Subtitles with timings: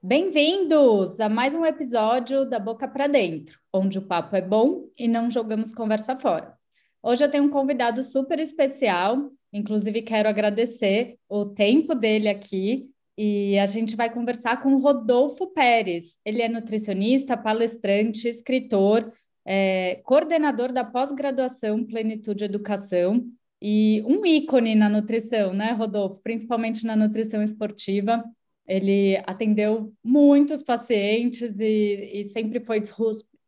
[0.00, 5.08] Bem-vindos a mais um episódio da Boca para Dentro, onde o papo é bom e
[5.08, 6.54] não jogamos conversa fora.
[7.02, 12.88] Hoje eu tenho um convidado super especial, inclusive quero agradecer o tempo dele aqui
[13.18, 16.16] e a gente vai conversar com Rodolfo Pérez.
[16.24, 19.12] Ele é nutricionista, palestrante, escritor,
[19.44, 23.26] é, coordenador da pós-graduação Plenitude Educação
[23.60, 26.20] e um ícone na nutrição, né, Rodolfo?
[26.22, 28.22] Principalmente na nutrição esportiva.
[28.68, 32.82] Ele atendeu muitos pacientes e, e sempre foi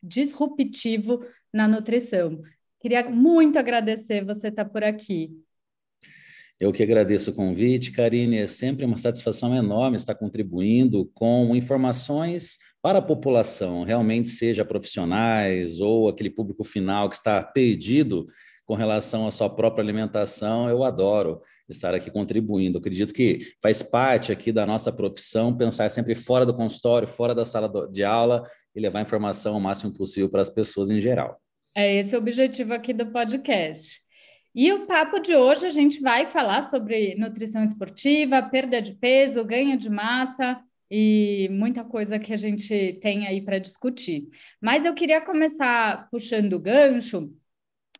[0.02, 1.20] disruptivo
[1.52, 2.40] na nutrição.
[2.80, 5.30] Queria muito agradecer você estar por aqui.
[6.58, 8.38] Eu que agradeço o convite, Karine.
[8.38, 15.80] É sempre uma satisfação enorme estar contribuindo com informações para a população, realmente seja profissionais
[15.80, 18.26] ou aquele público final que está perdido
[18.70, 22.76] com relação à sua própria alimentação, eu adoro estar aqui contribuindo.
[22.76, 27.34] Eu acredito que faz parte aqui da nossa profissão pensar sempre fora do consultório, fora
[27.34, 31.42] da sala de aula e levar informação o máximo possível para as pessoas em geral.
[31.74, 34.00] É esse o objetivo aqui do podcast.
[34.54, 39.44] E o papo de hoje a gente vai falar sobre nutrição esportiva, perda de peso,
[39.44, 44.28] ganho de massa e muita coisa que a gente tem aí para discutir.
[44.62, 47.34] Mas eu queria começar puxando o gancho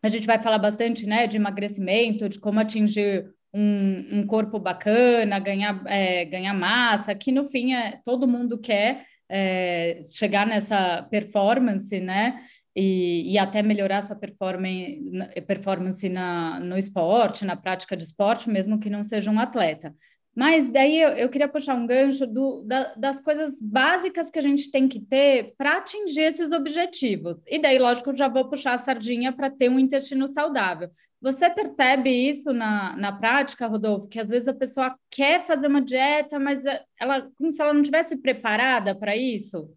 [0.02, 5.38] a gente vai falar bastante né, de emagrecimento, de como atingir um, um corpo bacana,
[5.38, 11.98] ganhar, é, ganhar massa, que no fim é, todo mundo quer é, chegar nessa performance,
[12.00, 12.36] né?
[12.74, 15.00] E, e, até melhorar sua performance,
[15.46, 19.92] performance na, no esporte, na prática de esporte, mesmo que não seja um atleta.
[20.34, 24.42] Mas daí eu, eu queria puxar um gancho do, da, das coisas básicas que a
[24.42, 27.44] gente tem que ter para atingir esses objetivos.
[27.48, 30.90] E daí, lógico, já vou puxar a sardinha para ter um intestino saudável.
[31.20, 34.08] Você percebe isso na, na prática, Rodolfo?
[34.08, 36.64] Que às vezes a pessoa quer fazer uma dieta, mas
[36.98, 39.70] ela como se ela não tivesse preparada para isso?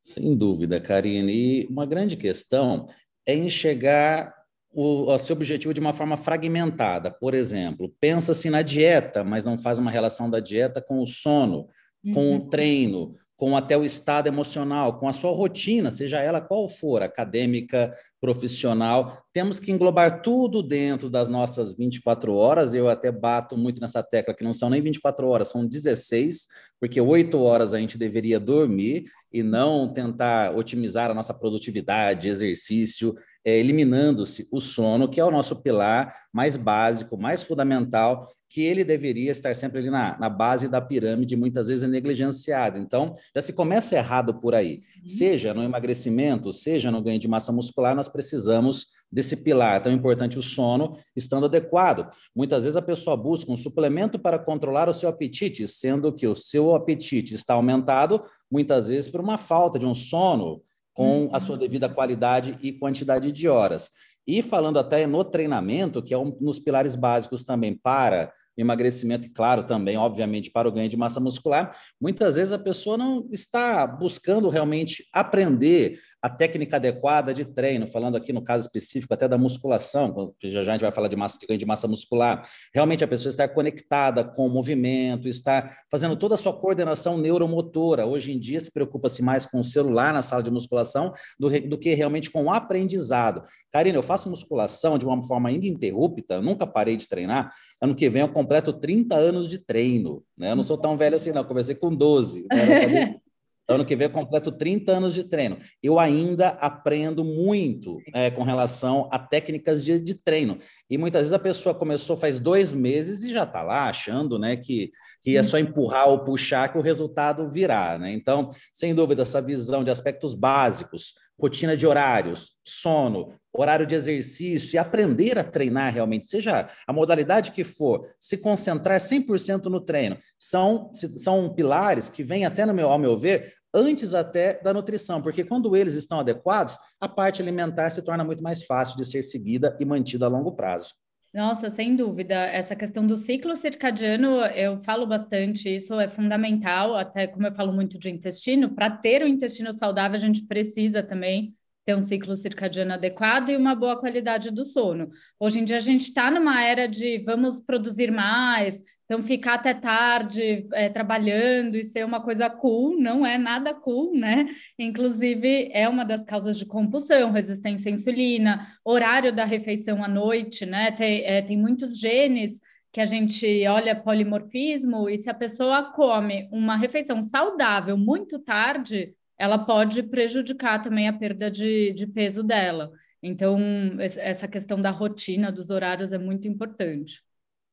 [0.00, 1.32] Sem dúvida, Karine.
[1.32, 2.86] E uma grande questão
[3.26, 4.34] é enxergar
[4.74, 7.10] o, o seu objetivo de uma forma fragmentada.
[7.10, 11.68] Por exemplo, pensa-se na dieta, mas não faz uma relação da dieta com o sono,
[12.04, 12.12] uhum.
[12.12, 12.48] com o uhum.
[12.48, 17.92] treino, com até o estado emocional, com a sua rotina, seja ela qual for, acadêmica,
[18.20, 19.24] profissional.
[19.32, 22.74] Temos que englobar tudo dentro das nossas 24 horas.
[22.74, 26.46] Eu até bato muito nessa tecla que não são nem 24 horas, são 16,
[26.80, 33.14] porque 8 horas a gente deveria dormir e não tentar otimizar a nossa produtividade, exercício,
[33.44, 38.84] é, eliminando-se o sono, que é o nosso pilar mais básico, mais fundamental, que ele
[38.84, 42.78] deveria estar sempre ali na, na base da pirâmide, muitas vezes negligenciado.
[42.78, 44.76] Então, já se começa errado por aí.
[44.76, 45.06] Uhum.
[45.08, 50.38] Seja no emagrecimento, seja no ganho de massa muscular, nós precisamos desse pilar tão importante,
[50.38, 52.08] o sono, estando adequado.
[52.34, 56.34] Muitas vezes a pessoa busca um suplemento para controlar o seu apetite, sendo que o
[56.36, 60.62] seu apetite está aumentado, muitas vezes por uma falta de um sono
[60.94, 63.90] com a sua devida qualidade e quantidade de horas.
[64.26, 69.30] E falando até no treinamento, que é um dos pilares básicos também para emagrecimento e,
[69.30, 73.86] claro, também, obviamente, para o ganho de massa muscular, muitas vezes a pessoa não está
[73.86, 79.36] buscando realmente aprender a técnica adequada de treino, falando aqui no caso específico até da
[79.36, 82.40] musculação, já já a gente vai falar de massa de ganho de massa muscular.
[82.74, 88.06] Realmente a pessoa está conectada com o movimento, está fazendo toda a sua coordenação neuromotora.
[88.06, 91.76] Hoje em dia se preocupa-se mais com o celular na sala de musculação do, do
[91.76, 93.42] que realmente com o aprendizado.
[93.70, 97.50] Karina, eu faço musculação de uma forma ininterrupta, nunca parei de treinar.
[97.82, 100.24] Ano que vem eu completo 30 anos de treino.
[100.38, 100.52] Né?
[100.52, 101.44] Eu não sou tão velho assim, não.
[101.44, 102.46] Comecei com 12.
[102.50, 103.16] Né?
[103.66, 105.56] Ano que vem eu completo 30 anos de treino.
[105.82, 110.58] Eu ainda aprendo muito é, com relação a técnicas de, de, treino.
[110.90, 114.56] E muitas vezes a pessoa começou faz dois meses e já está lá achando né,
[114.56, 114.92] que,
[115.22, 117.98] que é só empurrar ou puxar que o resultado virá.
[117.98, 118.12] Né?
[118.12, 124.76] Então, sem dúvida, essa visão de aspectos básicos, rotina de horários, sono, horário de exercício
[124.76, 130.18] e aprender a treinar realmente, seja a modalidade que for, se concentrar 100% no treino,
[130.38, 135.22] são, são pilares que vêm até, no meu, ao meu ver, antes até da nutrição,
[135.22, 139.22] porque quando eles estão adequados, a parte alimentar se torna muito mais fácil de ser
[139.22, 140.94] seguida e mantida a longo prazo.
[141.34, 142.34] Nossa, sem dúvida.
[142.46, 147.72] Essa questão do ciclo circadiano, eu falo bastante, isso é fundamental, até como eu falo
[147.72, 151.52] muito de intestino, para ter o intestino saudável, a gente precisa também
[151.84, 155.10] ter um ciclo circadiano adequado e uma boa qualidade do sono.
[155.38, 159.74] Hoje em dia a gente está numa era de vamos produzir mais, então ficar até
[159.74, 164.46] tarde é, trabalhando e ser uma coisa cool não é nada cool, né?
[164.78, 170.64] Inclusive é uma das causas de compulsão, resistência à insulina, horário da refeição à noite,
[170.64, 170.90] né?
[170.90, 172.60] Tem, é, tem muitos genes
[172.90, 179.14] que a gente olha polimorfismo e se a pessoa come uma refeição saudável muito tarde,
[179.36, 182.90] ela pode prejudicar também a perda de, de peso dela.
[183.22, 183.58] Então,
[183.98, 187.22] essa questão da rotina, dos horários é muito importante.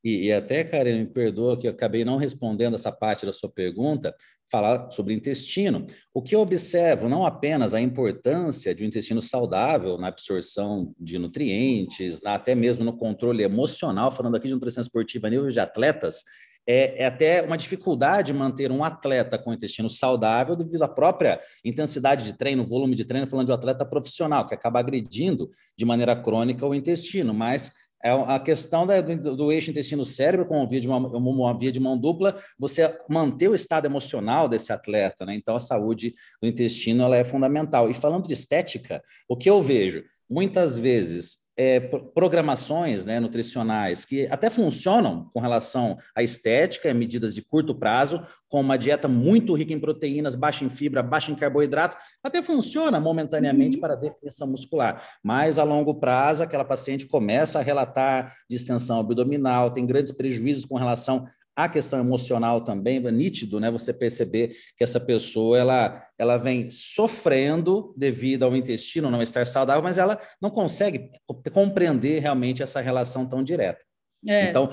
[0.04, 3.50] E, e, até, Karen, me perdoa que eu acabei não respondendo essa parte da sua
[3.50, 4.16] pergunta,
[4.52, 5.86] falar sobre intestino.
[6.14, 11.18] O que eu observo, não apenas a importância de um intestino saudável na absorção de
[11.20, 15.60] nutrientes, na, até mesmo no controle emocional, falando aqui de nutrição esportiva a nível de
[15.60, 16.24] atletas,
[16.68, 22.26] é, é, até uma dificuldade manter um atleta com intestino saudável devido à própria intensidade
[22.26, 26.16] de treino, volume de treino, falando de um atleta profissional, que acaba agredindo de maneira
[26.16, 27.72] crônica o intestino, mas
[28.04, 31.72] é a questão da, do, do, eixo intestino-cérebro, com uma via, de uma, uma via
[31.72, 35.36] de mão dupla, você manter o estado emocional desse atleta, né?
[35.36, 37.90] Então, a saúde do intestino ela é fundamental.
[37.90, 40.04] E falando de estética, o que eu vejo?
[40.30, 47.36] Muitas vezes é, programações né, nutricionais que até funcionam com relação à estética e medidas
[47.36, 48.20] de curto prazo,
[48.50, 53.00] com uma dieta muito rica em proteínas, baixa em fibra, baixa em carboidrato, até funciona
[53.00, 53.82] momentaneamente uhum.
[53.82, 55.04] para a definição muscular.
[55.24, 60.78] Mas a longo prazo, aquela paciente começa a relatar distensão abdominal, tem grandes prejuízos com
[60.78, 61.28] relação
[61.66, 63.70] a questão emocional também, é nítido, né?
[63.72, 69.84] Você perceber que essa pessoa ela, ela vem sofrendo devido ao intestino não estar saudável,
[69.84, 71.10] mas ela não consegue
[71.52, 73.91] compreender realmente essa relação tão direta.
[74.28, 74.50] É.
[74.50, 74.70] Então,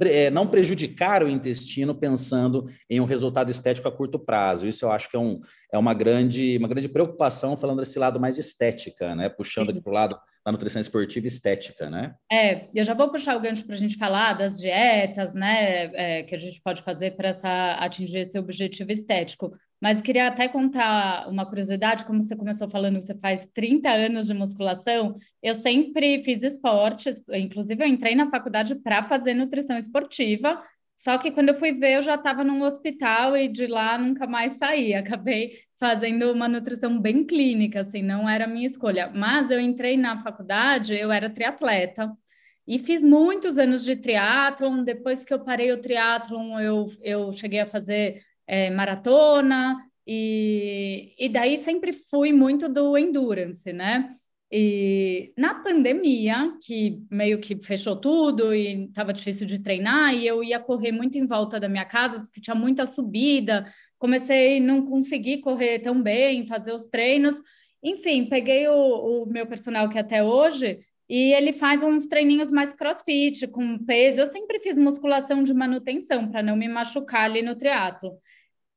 [0.00, 4.66] é, não prejudicar o intestino pensando em um resultado estético a curto prazo.
[4.66, 5.40] Isso eu acho que é, um,
[5.72, 9.28] é uma, grande, uma grande preocupação, falando desse lado mais de estética, né?
[9.28, 12.14] Puxando aqui para o lado da nutrição esportiva estética, né?
[12.30, 15.90] É, eu já vou puxar o gancho para a gente falar das dietas, né?
[15.94, 17.32] É, que a gente pode fazer para
[17.78, 19.52] atingir esse objetivo estético.
[19.82, 24.26] Mas queria até contar uma curiosidade, como você começou falando que você faz 30 anos
[24.28, 30.62] de musculação, eu sempre fiz esportes, inclusive eu entrei na faculdade para fazer nutrição esportiva,
[30.96, 34.24] só que quando eu fui ver, eu já estava num hospital e de lá nunca
[34.24, 34.94] mais saí.
[34.94, 39.10] Acabei fazendo uma nutrição bem clínica, assim, não era a minha escolha.
[39.12, 42.16] Mas eu entrei na faculdade, eu era triatleta.
[42.64, 44.84] E fiz muitos anos de triatlon.
[44.84, 51.28] Depois que eu parei o triatlon, eu, eu cheguei a fazer é, maratona, e, e
[51.28, 54.08] daí sempre fui muito do endurance, né?
[54.54, 60.44] E na pandemia, que meio que fechou tudo e estava difícil de treinar, e eu
[60.44, 63.66] ia correr muito em volta da minha casa, que tinha muita subida,
[63.98, 67.36] comecei não conseguir correr tão bem, fazer os treinos.
[67.82, 70.80] Enfim, peguei o, o meu personal que até hoje
[71.14, 74.18] e ele faz uns treininhos mais crossfit, com peso.
[74.18, 78.18] Eu sempre fiz musculação de manutenção para não me machucar ali no triatlo.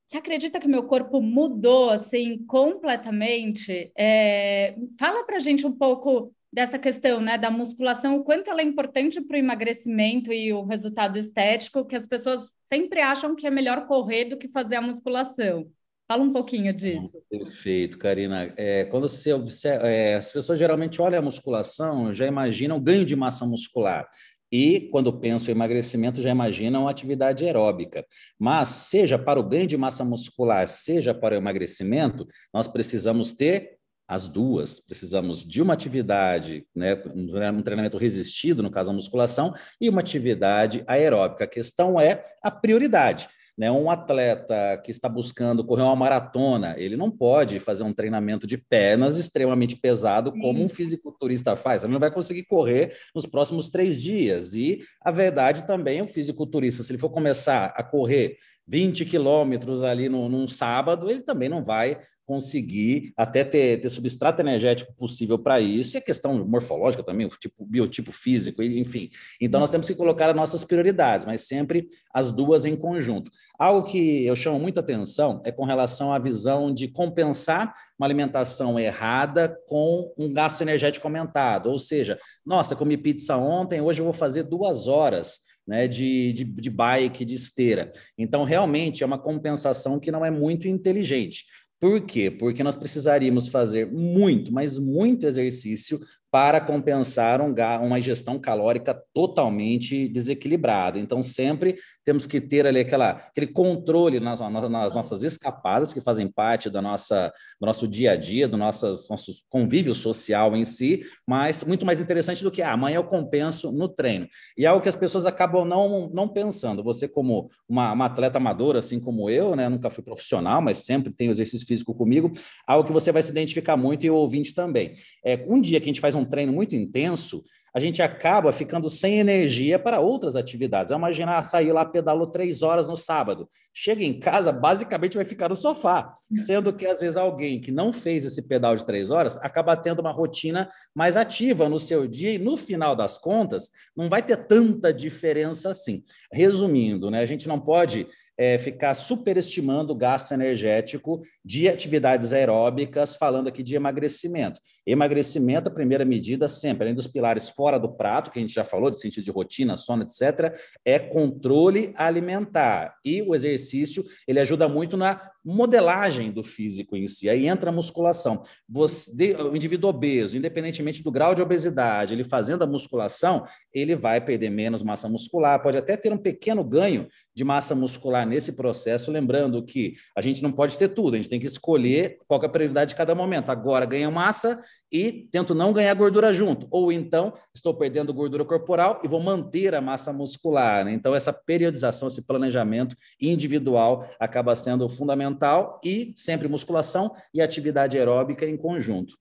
[0.05, 3.89] Você acredita que meu corpo mudou assim completamente?
[3.97, 4.75] É...
[4.99, 8.65] Fala para a gente um pouco dessa questão, né, da musculação, o quanto ela é
[8.65, 13.49] importante para o emagrecimento e o resultado estético, que as pessoas sempre acham que é
[13.49, 15.71] melhor correr do que fazer a musculação.
[16.07, 17.19] Fala um pouquinho disso.
[17.29, 18.53] Perfeito, Karina.
[18.57, 23.15] É, quando você observa, é, as pessoas geralmente olham a musculação, já imaginam ganho de
[23.15, 24.07] massa muscular.
[24.51, 28.05] E, quando pensam em emagrecimento, já imaginam atividade aeróbica.
[28.39, 33.75] Mas, seja para o ganho de massa muscular, seja para o emagrecimento, nós precisamos ter
[34.07, 34.79] as duas.
[34.79, 40.83] Precisamos de uma atividade, né, um treinamento resistido, no caso a musculação, e uma atividade
[40.85, 41.45] aeróbica.
[41.45, 43.27] A questão é a prioridade.
[43.57, 43.71] Né?
[43.71, 48.57] Um atleta que está buscando correr uma maratona, ele não pode fazer um treinamento de
[48.57, 51.83] pernas extremamente pesado como um fisiculturista faz.
[51.83, 54.53] Ele não vai conseguir correr nos próximos três dias.
[54.53, 58.37] E a verdade também, o fisiculturista, se ele for começar a correr
[58.67, 64.41] 20 quilômetros ali no, num sábado, ele também não vai conseguir até ter, ter substrato
[64.41, 69.09] energético possível para isso, e a questão morfológica também, o tipo, biotipo físico, enfim.
[69.39, 73.29] Então, nós temos que colocar as nossas prioridades, mas sempre as duas em conjunto.
[73.57, 78.79] Algo que eu chamo muita atenção é com relação à visão de compensar uma alimentação
[78.79, 84.13] errada com um gasto energético aumentado, ou seja, nossa, comi pizza ontem, hoje eu vou
[84.13, 87.91] fazer duas horas né, de, de, de bike, de esteira.
[88.17, 91.45] Então, realmente, é uma compensação que não é muito inteligente.
[91.79, 92.31] Por quê?
[92.31, 95.99] Porque nós precisaríamos fazer muito, mas muito exercício
[96.35, 100.99] para compensar um, uma ingestão calórica totalmente desequilibrada.
[100.99, 106.27] Então, sempre temos que ter ali aquela, aquele controle nas, nas nossas escapadas, que fazem
[106.27, 111.05] parte da nossa, do nosso dia a dia, do nosso, nosso convívio social em si,
[111.25, 114.27] mas muito mais interessante do que ah, amanhã eu compenso no treino.
[114.57, 116.83] E é algo que as pessoas acabam não, não pensando.
[116.83, 121.13] Você, como uma, uma atleta amadora, assim como eu, né, nunca fui profissional, mas sempre
[121.13, 122.33] tenho exercício físico comigo,
[122.67, 124.95] algo que você vai se identificar muito e o ouvinte também.
[125.25, 127.43] É, um dia que a gente faz um treino muito intenso,
[127.75, 130.93] a gente acaba ficando sem energia para outras atividades.
[130.93, 133.49] Imagina sair lá, pedalou três horas no sábado.
[133.73, 136.15] Chega em casa, basicamente vai ficar no sofá.
[136.33, 139.99] Sendo que, às vezes, alguém que não fez esse pedal de três horas acaba tendo
[139.99, 144.37] uma rotina mais ativa no seu dia e, no final das contas, não vai ter
[144.37, 146.01] tanta diferença assim.
[146.31, 153.15] Resumindo, né, a gente não pode é, ficar superestimando o gasto energético de atividades aeróbicas,
[153.15, 154.59] falando aqui de emagrecimento.
[154.85, 158.63] Emagrecimento, a primeira medida, sempre, além dos pilares fora do prato, que a gente já
[158.63, 162.95] falou, de sentido de rotina, sono, etc., é controle alimentar.
[163.03, 167.29] E o exercício, ele ajuda muito na modelagem do físico em si.
[167.29, 168.41] Aí entra a musculação.
[168.67, 174.19] Você, o indivíduo obeso, independentemente do grau de obesidade, ele fazendo a musculação, ele vai
[174.19, 179.11] perder menos massa muscular, pode até ter um pequeno ganho de massa muscular nesse processo,
[179.11, 182.45] lembrando que a gente não pode ter tudo, a gente tem que escolher qual é
[182.45, 183.49] a prioridade de cada momento.
[183.49, 184.59] Agora ganha massa
[184.91, 189.73] e tento não ganhar gordura junto, ou então estou perdendo gordura corporal e vou manter
[189.73, 190.85] a massa muscular.
[190.85, 190.93] Né?
[190.93, 198.45] Então essa periodização, esse planejamento individual acaba sendo fundamental e sempre musculação e atividade aeróbica
[198.45, 199.15] em conjunto.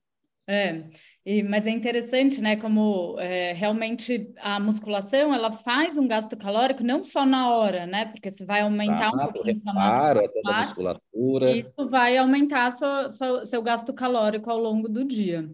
[0.47, 0.83] É,
[1.25, 2.55] e, mas é interessante, né?
[2.55, 8.05] Como é, realmente a musculação ela faz um gasto calórico não só na hora, né?
[8.05, 11.51] Porque você vai aumentar Exato, um pouquinho a massa muscular, musculatura.
[11.51, 15.49] Isso vai aumentar sua, sua, seu gasto calórico ao longo do dia.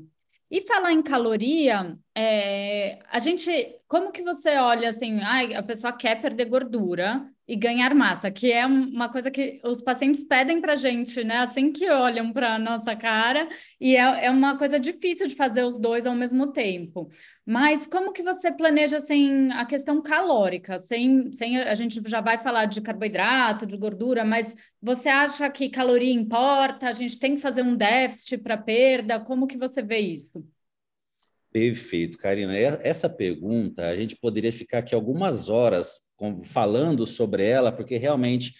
[0.49, 3.49] E falar em caloria, é, a gente,
[3.87, 8.51] como que você olha assim, ah, a pessoa quer perder gordura e ganhar massa, que
[8.51, 11.37] é uma coisa que os pacientes pedem para gente, né?
[11.37, 13.47] Assim que olham para nossa cara,
[13.79, 17.09] e é, é uma coisa difícil de fazer os dois ao mesmo tempo.
[17.45, 20.79] Mas como que você planeja assim, a questão calórica?
[20.79, 25.69] Sem, sem, a gente já vai falar de carboidrato, de gordura, mas você acha que
[25.69, 26.87] caloria importa?
[26.89, 29.19] A gente tem que fazer um déficit para perda?
[29.19, 30.45] Como que você vê isso?
[31.51, 32.57] Perfeito, Karina.
[32.57, 36.01] Essa pergunta, a gente poderia ficar aqui algumas horas
[36.43, 38.53] falando sobre ela, porque realmente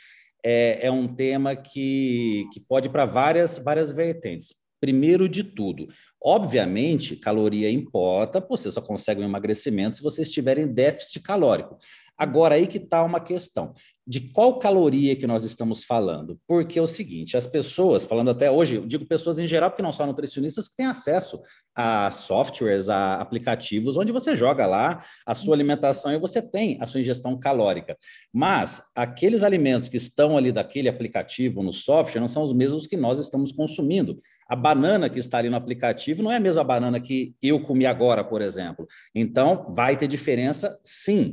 [0.43, 4.53] é, é um tema que, que pode para várias, várias vertentes.
[4.81, 5.88] Primeiro de tudo,
[6.21, 11.77] obviamente, caloria importa, você só consegue um emagrecimento se você estiver em déficit calórico.
[12.22, 13.74] Agora, aí que está uma questão.
[14.06, 16.40] De qual caloria que nós estamos falando?
[16.48, 19.82] Porque é o seguinte, as pessoas, falando até hoje, eu digo pessoas em geral, porque
[19.82, 21.42] não são nutricionistas, que têm acesso
[21.74, 26.86] a softwares, a aplicativos, onde você joga lá a sua alimentação e você tem a
[26.86, 27.98] sua ingestão calórica.
[28.32, 32.98] Mas aqueles alimentos que estão ali daquele aplicativo no software não são os mesmos que
[32.98, 34.18] nós estamos consumindo.
[34.48, 37.86] A banana que está ali no aplicativo não é a mesma banana que eu comi
[37.86, 38.86] agora, por exemplo.
[39.16, 41.32] Então, vai ter diferença, sim,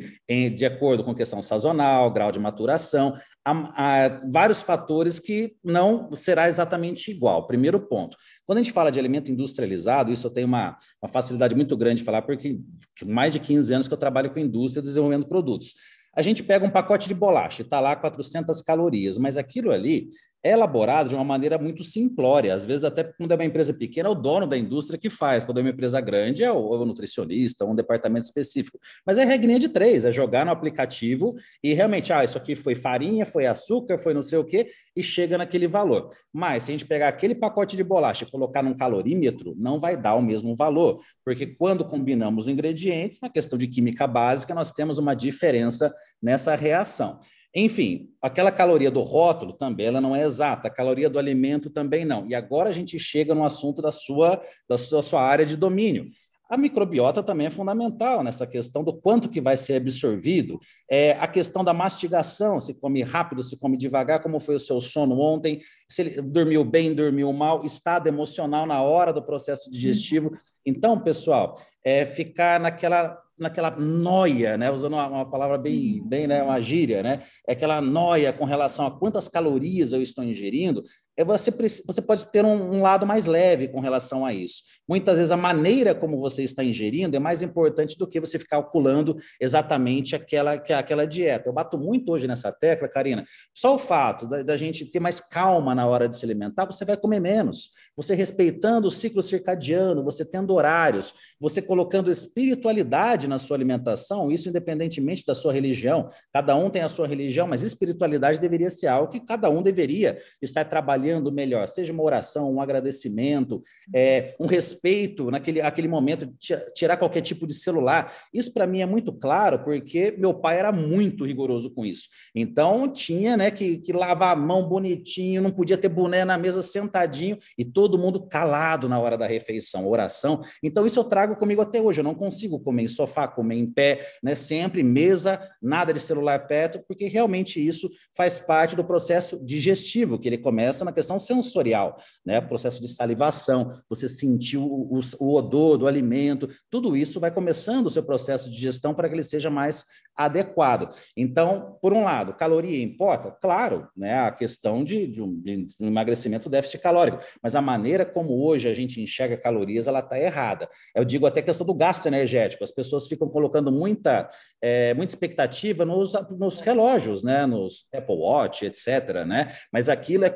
[0.55, 6.49] de acordo com questão sazonal, grau de maturação, há, há vários fatores que não será
[6.49, 7.47] exatamente igual.
[7.47, 8.17] Primeiro ponto.
[8.47, 12.01] Quando a gente fala de alimento industrializado, isso eu tenho uma, uma facilidade muito grande
[12.01, 12.61] de falar, porque
[13.05, 15.75] mais de 15 anos que eu trabalho com indústria desenvolvendo produtos.
[16.15, 20.09] A gente pega um pacote de bolacha, está lá 400 calorias, mas aquilo ali
[20.43, 22.55] elaborado de uma maneira muito simplória.
[22.55, 25.45] Às vezes, até quando é uma empresa pequena, é o dono da indústria que faz.
[25.45, 28.79] Quando é uma empresa grande, é o, é o nutricionista, um departamento específico.
[29.05, 32.75] Mas é regrinha de três, é jogar no aplicativo e realmente, ah, isso aqui foi
[32.75, 36.11] farinha, foi açúcar, foi não sei o quê, e chega naquele valor.
[36.33, 39.97] Mas se a gente pegar aquele pacote de bolacha e colocar num calorímetro, não vai
[39.97, 44.99] dar o mesmo valor, porque quando combinamos ingredientes, na questão de química básica, nós temos
[44.99, 45.93] uma diferença
[46.23, 47.21] nessa reação.
[47.55, 52.05] Enfim, aquela caloria do rótulo também ela não é exata, a caloria do alimento também
[52.05, 52.27] não.
[52.29, 56.07] E agora a gente chega no assunto da sua, da sua, sua área de domínio.
[56.51, 60.59] A microbiota também é fundamental nessa questão do quanto que vai ser absorvido,
[60.91, 64.81] é, a questão da mastigação, se come rápido, se come devagar, como foi o seu
[64.81, 70.33] sono ontem, se ele dormiu bem, dormiu mal, estado emocional na hora do processo digestivo.
[70.65, 74.71] Então, pessoal, é ficar naquela naquela noia, né?
[74.71, 76.43] Usando uma, uma, palavra bem, bem, né?
[76.43, 77.23] Uma gíria, né?
[77.47, 80.83] É aquela noia com relação a quantas calorias eu estou ingerindo,
[81.25, 81.51] você,
[81.85, 84.63] você pode ter um, um, lado mais leve com relação a isso.
[84.89, 88.59] Muitas vezes a maneira como você está ingerindo é mais importante do que você ficar
[88.59, 91.49] calculando exatamente aquela, aquela dieta.
[91.49, 93.25] Eu bato muito hoje nessa tecla, Karina.
[93.55, 96.85] Só o fato da, da gente ter mais calma na hora de se alimentar, você
[96.85, 97.71] vai comer menos.
[97.97, 104.49] Você respeitando o ciclo circadiano, você tendo horários, você colocando espiritualidade na sua alimentação, isso
[104.49, 106.09] independentemente da sua religião.
[106.33, 110.19] Cada um tem a sua religião, mas espiritualidade deveria ser algo que cada um deveria
[110.41, 113.63] estar trabalhando trabalhando melhor, seja uma oração, um agradecimento,
[113.95, 116.31] é, um respeito naquele aquele momento,
[116.75, 118.13] tirar qualquer tipo de celular.
[118.33, 122.09] Isso para mim é muito claro, porque meu pai era muito rigoroso com isso.
[122.35, 126.63] Então tinha né, que, que lavar a mão bonitinho, não podia ter boné na mesa
[126.63, 130.43] sentadinho e todo mundo calado na hora da refeição, oração.
[130.63, 132.01] Então isso eu trago comigo até hoje.
[132.01, 134.35] Eu não consigo comer em sofá, comer em pé, né?
[134.35, 140.29] Sempre mesa, nada de celular perto, porque realmente isso faz parte do processo digestivo, que
[140.29, 142.41] ele começa na questão sensorial, né?
[142.41, 147.91] Processo de salivação, você sentiu o, o odor do alimento, tudo isso vai começando o
[147.91, 149.85] seu processo de digestão para que ele seja mais
[150.17, 150.93] adequado.
[151.17, 153.31] Então, por um lado, caloria importa?
[153.41, 154.19] Claro, né?
[154.19, 158.69] A questão de, de, um, de um emagrecimento déficit calórico, mas a maneira como hoje
[158.69, 160.69] a gente enxerga calorias, ela está errada.
[160.95, 162.65] Eu digo até a questão do gasto energético.
[162.65, 164.29] As pessoas ficam colocando muita,
[164.61, 167.47] é, muita expectativa nos, nos relógios, né?
[167.47, 169.25] Nos Apple Watch, etc.
[169.25, 169.53] Né?
[169.73, 170.31] Mas aquilo é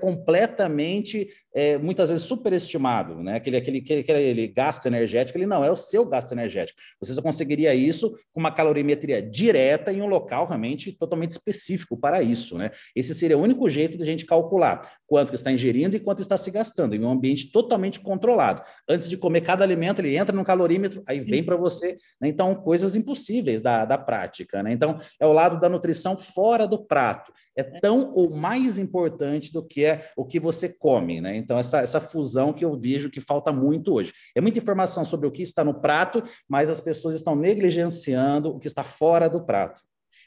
[0.53, 3.37] completamente, é, muitas vezes, superestimado, né?
[3.37, 6.79] Aquele, aquele, aquele, aquele gasto energético, ele não é o seu gasto energético.
[7.01, 12.23] Você só conseguiria isso com uma calorimetria direta em um local realmente totalmente específico para
[12.23, 12.71] isso, né?
[12.95, 16.23] Esse seria o único jeito de a gente calcular quanto que está ingerindo e quanto
[16.23, 18.62] está se gastando, em um ambiente totalmente controlado.
[18.88, 22.28] Antes de comer cada alimento, ele entra no calorímetro, aí vem para você, né?
[22.28, 24.73] Então, coisas impossíveis da, da prática, né?
[24.73, 27.31] Então, é o lado da nutrição fora do prato.
[27.54, 31.37] É tão ou mais importante do que é o que você come, né?
[31.37, 34.14] Então, essa, essa fusão que eu vejo que falta muito hoje.
[34.35, 38.59] É muita informação sobre o que está no prato, mas as pessoas estão negligenciando o
[38.59, 39.83] que está fora do prato.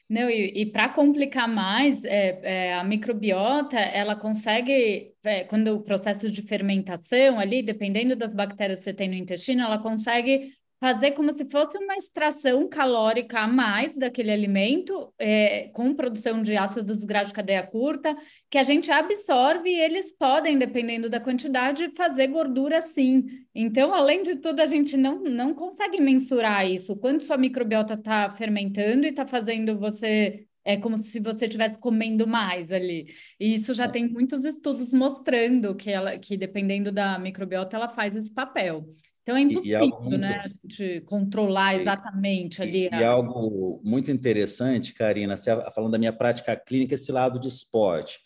[0.07, 5.81] Não, e, e para complicar mais, é, é, a microbiota, ela consegue, é, quando o
[5.81, 11.11] processo de fermentação ali, dependendo das bactérias que você tem no intestino, ela consegue fazer
[11.11, 17.03] como se fosse uma extração calórica a mais daquele alimento, é, com produção de ácidos
[17.03, 18.15] graxos de cadeia curta,
[18.49, 23.25] que a gente absorve e eles podem, dependendo da quantidade, fazer gordura sim.
[23.53, 28.29] Então, além de tudo, a gente não, não consegue mensurar isso, quanto sua microbiota está
[28.29, 33.13] fermentando e está fazendo você é como se você estivesse comendo mais ali.
[33.39, 33.87] E isso já é.
[33.87, 38.83] tem muitos estudos mostrando que ela, que dependendo da microbiota, ela faz esse papel.
[39.25, 42.83] Então é impossível, e, e né, de controlar exatamente ali.
[42.83, 43.01] E, a...
[43.01, 48.19] e algo muito interessante, Karina, você falando da minha prática clínica, esse lado de esporte.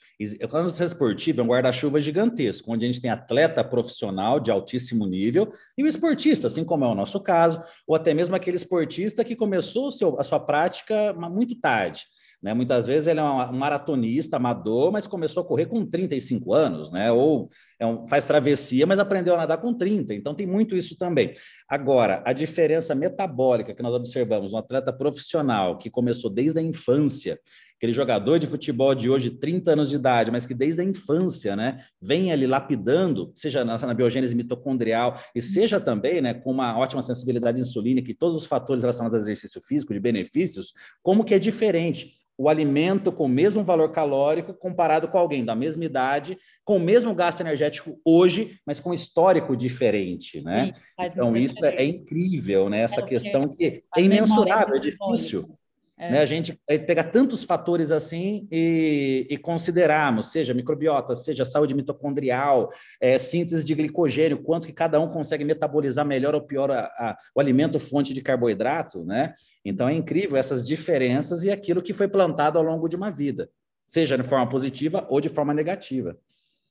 [0.49, 4.51] Quando você é esportivo, é um guarda-chuva gigantesco, onde a gente tem atleta profissional de
[4.51, 8.57] altíssimo nível e o esportista, assim como é o nosso caso, ou até mesmo aquele
[8.57, 12.07] esportista que começou seu, a sua prática muito tarde.
[12.41, 12.53] Né?
[12.53, 17.11] Muitas vezes ele é um maratonista amador, mas começou a correr com 35 anos, né?
[17.11, 20.13] ou é um, faz travessia, mas aprendeu a nadar com 30.
[20.13, 21.33] Então tem muito isso também.
[21.67, 27.39] Agora, a diferença metabólica que nós observamos, um atleta profissional que começou desde a infância,
[27.79, 31.55] aquele jogador de futebol de hoje, 30 anos de idade, mas que desde a infância,
[31.55, 36.77] né, vem ali lapidando, seja na, na biogênese mitocondrial e seja também, né, com uma
[36.77, 41.33] ótima sensibilidade insulínica e todos os fatores relacionados ao exercício físico, de benefícios, como que
[41.33, 46.37] é diferente o alimento com o mesmo valor calórico comparado com alguém da mesma idade,
[46.63, 50.71] com o mesmo gasto energético hoje, mas com histórico diferente, né?
[50.73, 52.79] Sim, então, isso é, é, incrível, né?
[52.79, 55.58] Essa é questão que é imensurável, é difícil.
[55.99, 56.11] É.
[56.11, 56.19] Né?
[56.21, 56.57] A gente
[56.87, 63.75] pegar tantos fatores assim e, e, considerarmos, seja microbiota, seja saúde mitocondrial, é, síntese de
[63.75, 68.13] glicogênio, quanto que cada um consegue metabolizar melhor ou pior a, a, o alimento fonte
[68.13, 69.33] de carboidrato, né?
[69.65, 73.49] Então é incrível essas diferenças e aquilo que foi plantado ao longo de uma vida,
[73.85, 76.17] seja de forma positiva ou de forma negativa.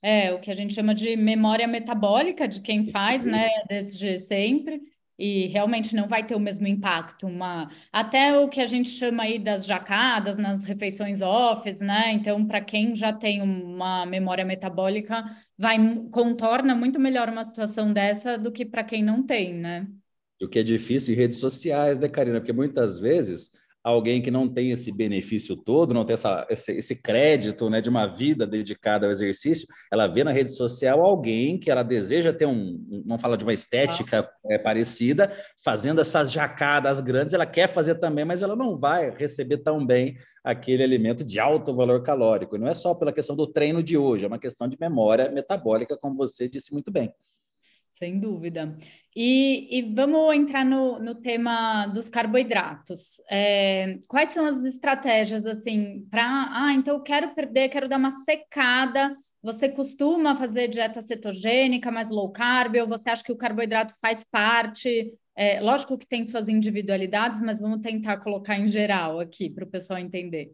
[0.00, 4.80] É, o que a gente chama de memória metabólica de quem faz, né, desde sempre
[5.18, 7.26] e realmente não vai ter o mesmo impacto.
[7.26, 12.12] Uma, até o que a gente chama aí das jacadas nas refeições off, né?
[12.12, 15.24] Então, para quem já tem uma memória metabólica,
[15.56, 15.76] vai
[16.10, 19.86] contorna muito melhor uma situação dessa do que para quem não tem, né?
[20.40, 22.38] O que é difícil em redes sociais, né, Karina?
[22.40, 23.50] Porque muitas vezes
[23.82, 27.88] alguém que não tem esse benefício todo, não tem essa, esse, esse, crédito né, de
[27.88, 32.46] uma vida dedicada ao exercício, ela vê na rede social alguém que ela deseja ter
[32.46, 35.32] um, não fala de uma estética é, parecida,
[35.64, 40.16] fazendo essas jacadas grandes, ela quer fazer também, mas ela não vai receber tão bem
[40.42, 42.56] aquele alimento de alto valor calórico.
[42.56, 45.30] E não é só pela questão do treino de hoje, é uma questão de memória
[45.30, 47.12] metabólica, como você disse muito bem.
[47.98, 48.78] Sem dúvida.
[49.14, 53.20] E, e, vamos entrar no, no tema dos carboidratos.
[53.28, 58.12] É, quais são as estratégias assim para ah, então eu quero perder, quero dar uma
[58.20, 59.16] secada.
[59.42, 64.24] Você costuma fazer dieta cetogênica, mais low carb, ou você acha que o carboidrato faz
[64.30, 65.12] parte?
[65.34, 69.68] É, lógico que tem suas individualidades, mas vamos tentar colocar em geral aqui para o
[69.68, 70.52] pessoal entender.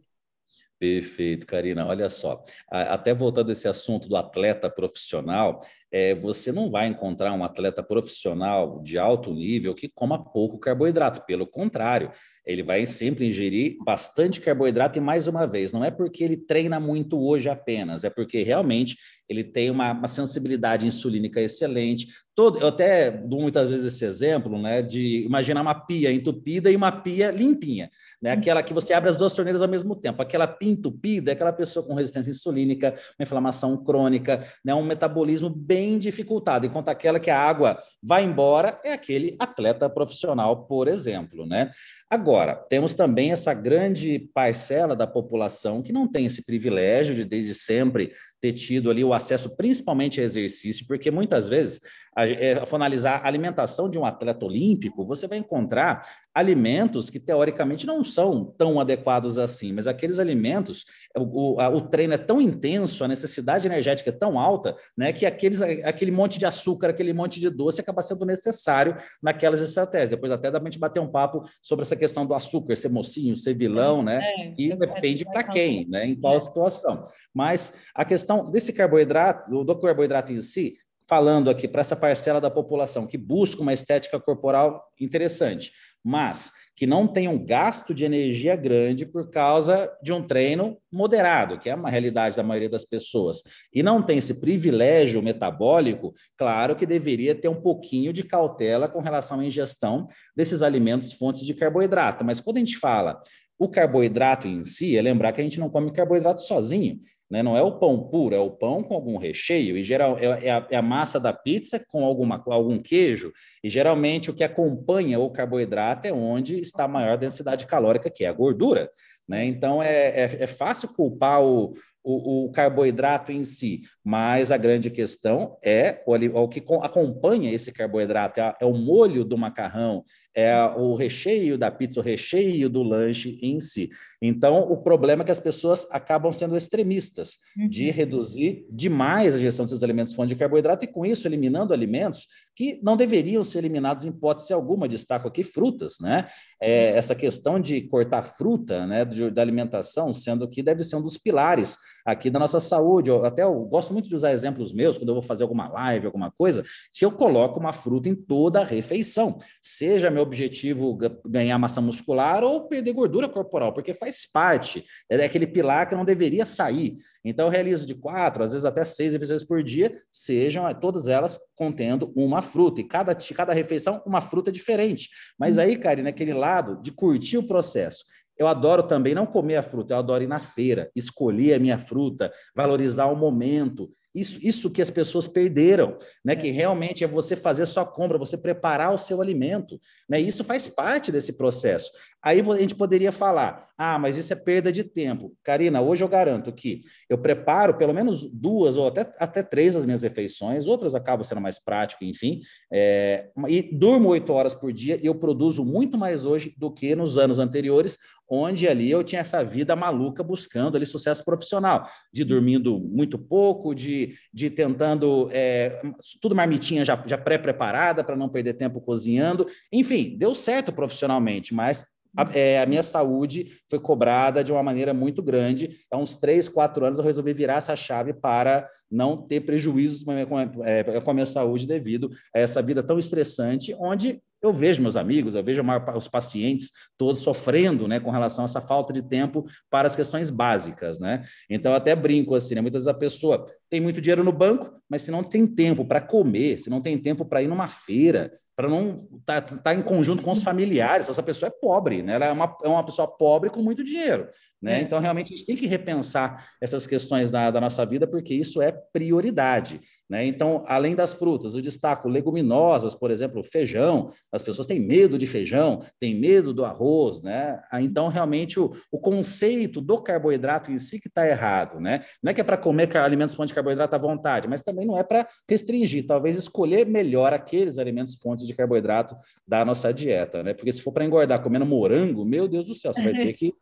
[0.77, 1.87] Perfeito, Karina.
[1.87, 5.59] Olha só, até voltando a esse assunto do atleta profissional,
[5.95, 11.25] é, você não vai encontrar um atleta profissional de alto nível que coma pouco carboidrato.
[11.25, 12.11] Pelo contrário,
[12.45, 16.81] ele vai sempre ingerir bastante carboidrato e mais uma vez, não é porque ele treina
[16.81, 22.07] muito hoje apenas, é porque realmente ele tem uma, uma sensibilidade insulínica excelente.
[22.35, 26.75] Todo, eu até dou muitas vezes esse exemplo, né, de imaginar uma pia entupida e
[26.75, 27.89] uma pia limpinha,
[28.21, 30.21] né, aquela que você abre as duas torneiras ao mesmo tempo.
[30.21, 35.49] Aquela pia entupida é aquela pessoa com resistência insulínica, uma inflamação crônica, né, um metabolismo
[35.49, 41.45] bem dificultado, enquanto aquela que a água vai embora é aquele atleta profissional, por exemplo,
[41.45, 41.71] né?
[42.07, 47.55] Agora, temos também essa grande parcela da população que não tem esse privilégio de, desde
[47.55, 51.81] sempre, ter tido ali o acesso principalmente a exercício, porque muitas vezes,
[52.15, 57.87] é, for analisar a alimentação de um atleta olímpico, você vai encontrar alimentos que teoricamente
[57.87, 60.85] não são tão adequados assim, mas aqueles alimentos,
[61.17, 65.25] o, a, o treino é tão intenso, a necessidade energética é tão alta, né, que
[65.25, 70.09] aqueles, aquele monte de açúcar, aquele monte de doce acaba sendo necessário naquelas estratégias.
[70.11, 72.89] Depois até dá para a gente bater um papo sobre essa questão do açúcar, ser
[72.89, 76.39] mocinho, ser vilão, né, é, que é, depende para quem, né, em qual é.
[76.39, 77.03] situação.
[77.33, 80.75] Mas a questão desse carboidrato, do carboidrato em si,
[81.07, 85.71] falando aqui para essa parcela da população que busca uma estética corporal interessante,
[86.05, 91.57] mas que não tem um gasto de energia grande por causa de um treino moderado,
[91.57, 93.41] que é uma realidade da maioria das pessoas,
[93.73, 98.99] e não tem esse privilégio metabólico, claro que deveria ter um pouquinho de cautela com
[98.99, 102.23] relação à ingestão desses alimentos fontes de carboidrato.
[102.23, 103.19] Mas quando a gente fala
[103.57, 106.99] o carboidrato em si, é lembrar que a gente não come carboidrato sozinho.
[107.29, 107.41] Né?
[107.41, 110.51] Não é o pão puro, é o pão com algum recheio, e geral, é, é,
[110.51, 113.31] a, é a massa da pizza com alguma, algum queijo,
[113.63, 118.25] e geralmente o que acompanha o carboidrato é onde está a maior densidade calórica, que
[118.25, 118.89] é a gordura.
[119.27, 119.45] Né?
[119.45, 121.73] Então é, é, é fácil culpar o,
[122.05, 127.71] o, o, carboidrato em si, mas a grande questão é o, o que acompanha esse
[127.71, 130.03] carboidrato, é, é, o molho do macarrão,
[130.35, 133.89] é o recheio da pizza, o recheio do lanche em si.
[134.21, 137.37] Então, o problema é que as pessoas acabam sendo extremistas
[137.69, 137.91] de uhum.
[137.91, 142.79] reduzir demais a gestão desses alimentos fontes de carboidrato e, com isso, eliminando alimentos que
[142.81, 144.87] não deveriam ser eliminados em hipótese alguma.
[144.87, 146.25] Destaco aqui frutas, né?
[146.61, 151.01] É, essa questão de cortar fruta, né, de, da alimentação, sendo que deve ser um
[151.01, 153.09] dos pilares aqui da nossa saúde.
[153.09, 156.05] Eu, até eu gosto muito de usar exemplos meus quando eu vou fazer alguma live,
[156.05, 161.57] alguma coisa, que eu coloco uma fruta em toda a refeição, seja meu objetivo ganhar
[161.57, 166.45] massa muscular ou perder gordura corporal, porque faz parte, é aquele pilar que não deveria
[166.45, 166.97] sair.
[167.23, 171.39] Então, eu realizo de quatro, às vezes até seis refeições por dia, sejam todas elas
[171.55, 175.09] contendo uma fruta, e cada, cada refeição uma fruta diferente.
[175.37, 178.05] Mas aí, Karina, aquele lado de curtir o processo.
[178.37, 181.77] Eu adoro também não comer a fruta, eu adoro ir na feira, escolher a minha
[181.77, 183.89] fruta, valorizar o momento.
[184.13, 186.35] Isso, isso que as pessoas perderam, né?
[186.35, 190.19] Que realmente é você fazer sua compra, você preparar o seu alimento, né?
[190.19, 191.91] Isso faz parte desse processo.
[192.23, 195.35] Aí a gente poderia falar, ah, mas isso é perda de tempo.
[195.43, 199.85] Karina, hoje eu garanto que eu preparo pelo menos duas ou até, até três das
[199.85, 202.39] minhas refeições, outras acabam sendo mais prático, enfim,
[202.71, 206.95] é, e durmo oito horas por dia e eu produzo muito mais hoje do que
[206.95, 207.97] nos anos anteriores,
[208.29, 213.75] onde ali eu tinha essa vida maluca buscando ali sucesso profissional, de dormindo muito pouco,
[213.75, 215.81] de, de tentando é,
[216.21, 221.94] tudo marmitinha já, já pré-preparada para não perder tempo cozinhando, enfim, deu certo profissionalmente, mas
[222.15, 225.77] a, é, a, minha saúde foi cobrada de uma maneira muito grande.
[225.91, 230.11] Há uns três, quatro anos eu resolvi virar essa chave para não ter prejuízos com
[230.11, 234.53] a minha, é, com a minha saúde devido a essa vida tão estressante, onde eu
[234.53, 235.63] vejo meus amigos, eu vejo
[235.95, 240.29] os pacientes todos sofrendo, né, com relação a essa falta de tempo para as questões
[240.29, 241.23] básicas, né?
[241.49, 242.61] Então eu até brinco assim, né?
[242.61, 245.99] Muitas vezes a pessoa tem muito dinheiro no banco, mas se não tem tempo para
[245.99, 249.81] comer, se não tem tempo para ir numa feira, para não estar tá, tá em
[249.81, 251.09] conjunto com os familiares.
[251.09, 252.13] Essa pessoa é pobre, né?
[252.13, 254.29] ela é uma, é uma pessoa pobre com muito dinheiro.
[254.65, 254.79] Né?
[254.79, 254.81] É.
[254.81, 258.63] Então, realmente, a gente tem que repensar essas questões da, da nossa vida, porque isso
[258.63, 259.79] é prioridade.
[260.09, 260.25] Né?
[260.25, 264.09] Então, além das frutas, eu destaco leguminosas, por exemplo, feijão.
[264.31, 267.21] As pessoas têm medo de feijão, têm medo do arroz.
[267.21, 267.61] Né?
[267.71, 271.79] Ah, então, realmente, o, o conceito do carboidrato em si que está errado.
[271.79, 272.01] Né?
[272.23, 274.97] Não é que é para comer alimentos fontes de carboidrato à vontade, mas também não
[274.97, 279.15] é para restringir, talvez escolher melhor aqueles alimentos fontes de carboidrato
[279.47, 280.41] da nossa dieta.
[280.41, 280.55] Né?
[280.55, 283.53] Porque se for para engordar comendo morango, meu Deus do céu, você vai ter que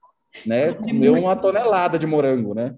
[0.46, 2.76] né, comer uma tonelada de morango, né?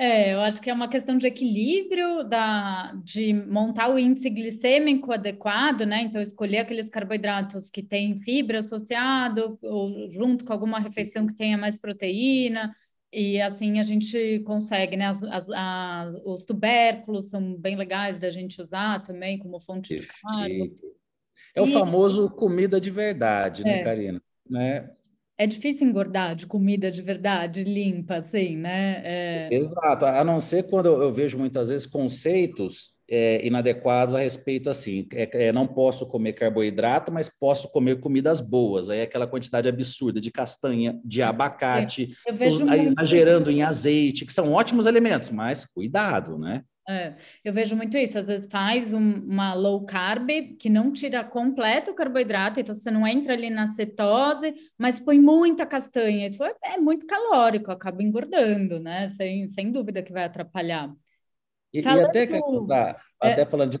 [0.00, 5.12] É, eu acho que é uma questão de equilíbrio, da, de montar o índice glicêmico
[5.12, 6.02] adequado, né?
[6.02, 11.58] Então, escolher aqueles carboidratos que têm fibra associado, ou junto com alguma refeição que tenha
[11.58, 12.72] mais proteína,
[13.12, 15.06] e assim a gente consegue, né?
[15.06, 20.76] As, as, as, os tubérculos são bem legais da gente usar também como fonte Perfeito.
[20.76, 20.98] de carbo.
[21.56, 23.82] É o famoso comida de verdade, né, é.
[23.82, 24.22] Karina?
[24.48, 24.90] Né?
[25.40, 29.00] É difícil engordar de comida de verdade, limpa, assim, né?
[29.04, 29.48] É...
[29.52, 35.06] Exato, a não ser quando eu vejo muitas vezes conceitos é, inadequados a respeito assim,
[35.14, 38.90] é, é, não posso comer carboidrato, mas posso comer comidas boas.
[38.90, 44.86] Aí é aquela quantidade absurda de castanha, de abacate, exagerando em azeite, que são ótimos
[44.86, 46.62] alimentos, mas cuidado, né?
[46.88, 48.18] É, eu vejo muito isso.
[48.18, 52.90] Às vezes faz um, uma low carb que não tira completo o carboidrato, então você
[52.90, 56.28] não entra ali na cetose, mas põe muita castanha.
[56.28, 59.06] Isso é, é muito calórico, acaba engordando, né?
[59.08, 60.90] Sem, sem dúvida que vai atrapalhar.
[61.74, 63.32] E, e até, que, tá, é...
[63.32, 63.78] até falando de,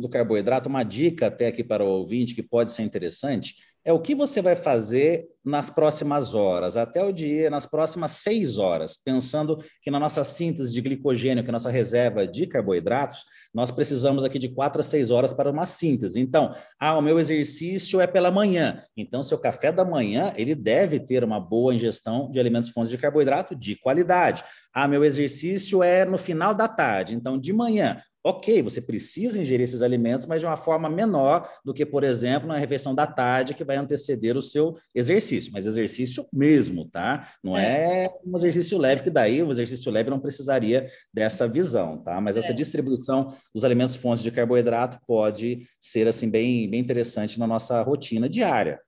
[0.00, 4.00] do carboidrato, uma dica até aqui para o ouvinte que pode ser interessante é o
[4.00, 9.58] que você vai fazer nas próximas horas, até o dia, nas próximas seis horas, pensando
[9.80, 14.22] que na nossa síntese de glicogênio, que é a nossa reserva de carboidratos, nós precisamos
[14.22, 16.20] aqui de quatro a seis horas para uma síntese.
[16.20, 18.82] Então, ah, o meu exercício é pela manhã.
[18.94, 22.98] Então, seu café da manhã, ele deve ter uma boa ingestão de alimentos fontes de
[22.98, 24.44] carboidrato de qualidade.
[24.74, 27.14] Ah, meu exercício é no final da tarde.
[27.14, 31.72] Então, de manhã, Ok, você precisa ingerir esses alimentos, mas de uma forma menor do
[31.72, 35.52] que, por exemplo, na refeição da tarde, que vai anteceder o seu exercício.
[35.52, 37.28] Mas exercício mesmo, tá?
[37.42, 42.02] Não é, é um exercício leve, que daí o exercício leve não precisaria dessa visão,
[42.02, 42.20] tá?
[42.20, 42.54] Mas essa é.
[42.54, 48.28] distribuição dos alimentos fontes de carboidrato pode ser, assim, bem, bem interessante na nossa rotina
[48.28, 48.80] diária.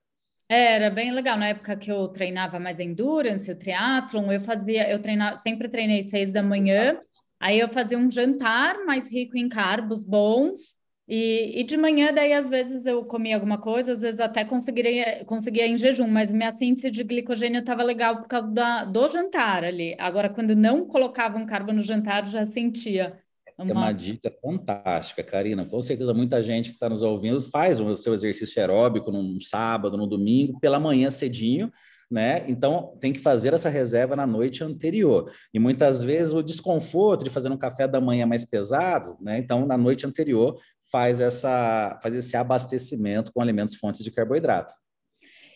[0.49, 1.37] É, era bem legal.
[1.37, 6.03] Na época que eu treinava mais endurance, o triatlon, eu fazia, eu treinava, sempre treinei
[6.09, 6.97] seis da manhã.
[7.39, 10.75] Aí eu fazia um jantar mais rico em carbos bons.
[11.07, 15.23] E, e de manhã, daí, às vezes eu comia alguma coisa, às vezes até conseguiria,
[15.25, 19.65] conseguia em jejum, mas minha síntese de glicogênio estava legal por causa da, do jantar
[19.65, 19.95] ali.
[19.99, 23.19] Agora, quando não colocava um carbo no jantar, já sentia.
[23.57, 23.69] Uma...
[23.69, 25.65] É uma dica fantástica, Karina.
[25.65, 29.97] Com certeza, muita gente que está nos ouvindo faz o seu exercício aeróbico num sábado,
[29.97, 31.69] no domingo, pela manhã cedinho,
[32.09, 32.45] né?
[32.47, 35.31] Então tem que fazer essa reserva na noite anterior.
[35.53, 39.37] E muitas vezes o desconforto de fazer um café da manhã mais pesado, né?
[39.37, 40.55] Então na noite anterior
[40.93, 44.71] faz essa faz esse abastecimento com alimentos fontes de carboidrato.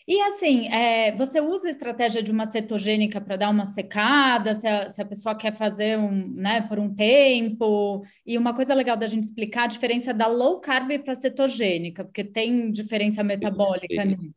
[0.06, 4.66] E assim, é, você usa a estratégia de uma cetogênica para dar uma secada, se
[4.66, 8.02] a, se a, pessoa quer fazer um, né, por um tempo.
[8.26, 12.24] E uma coisa legal da gente explicar a diferença da low carb para cetogênica, porque
[12.24, 14.34] tem diferença metabólica nisso.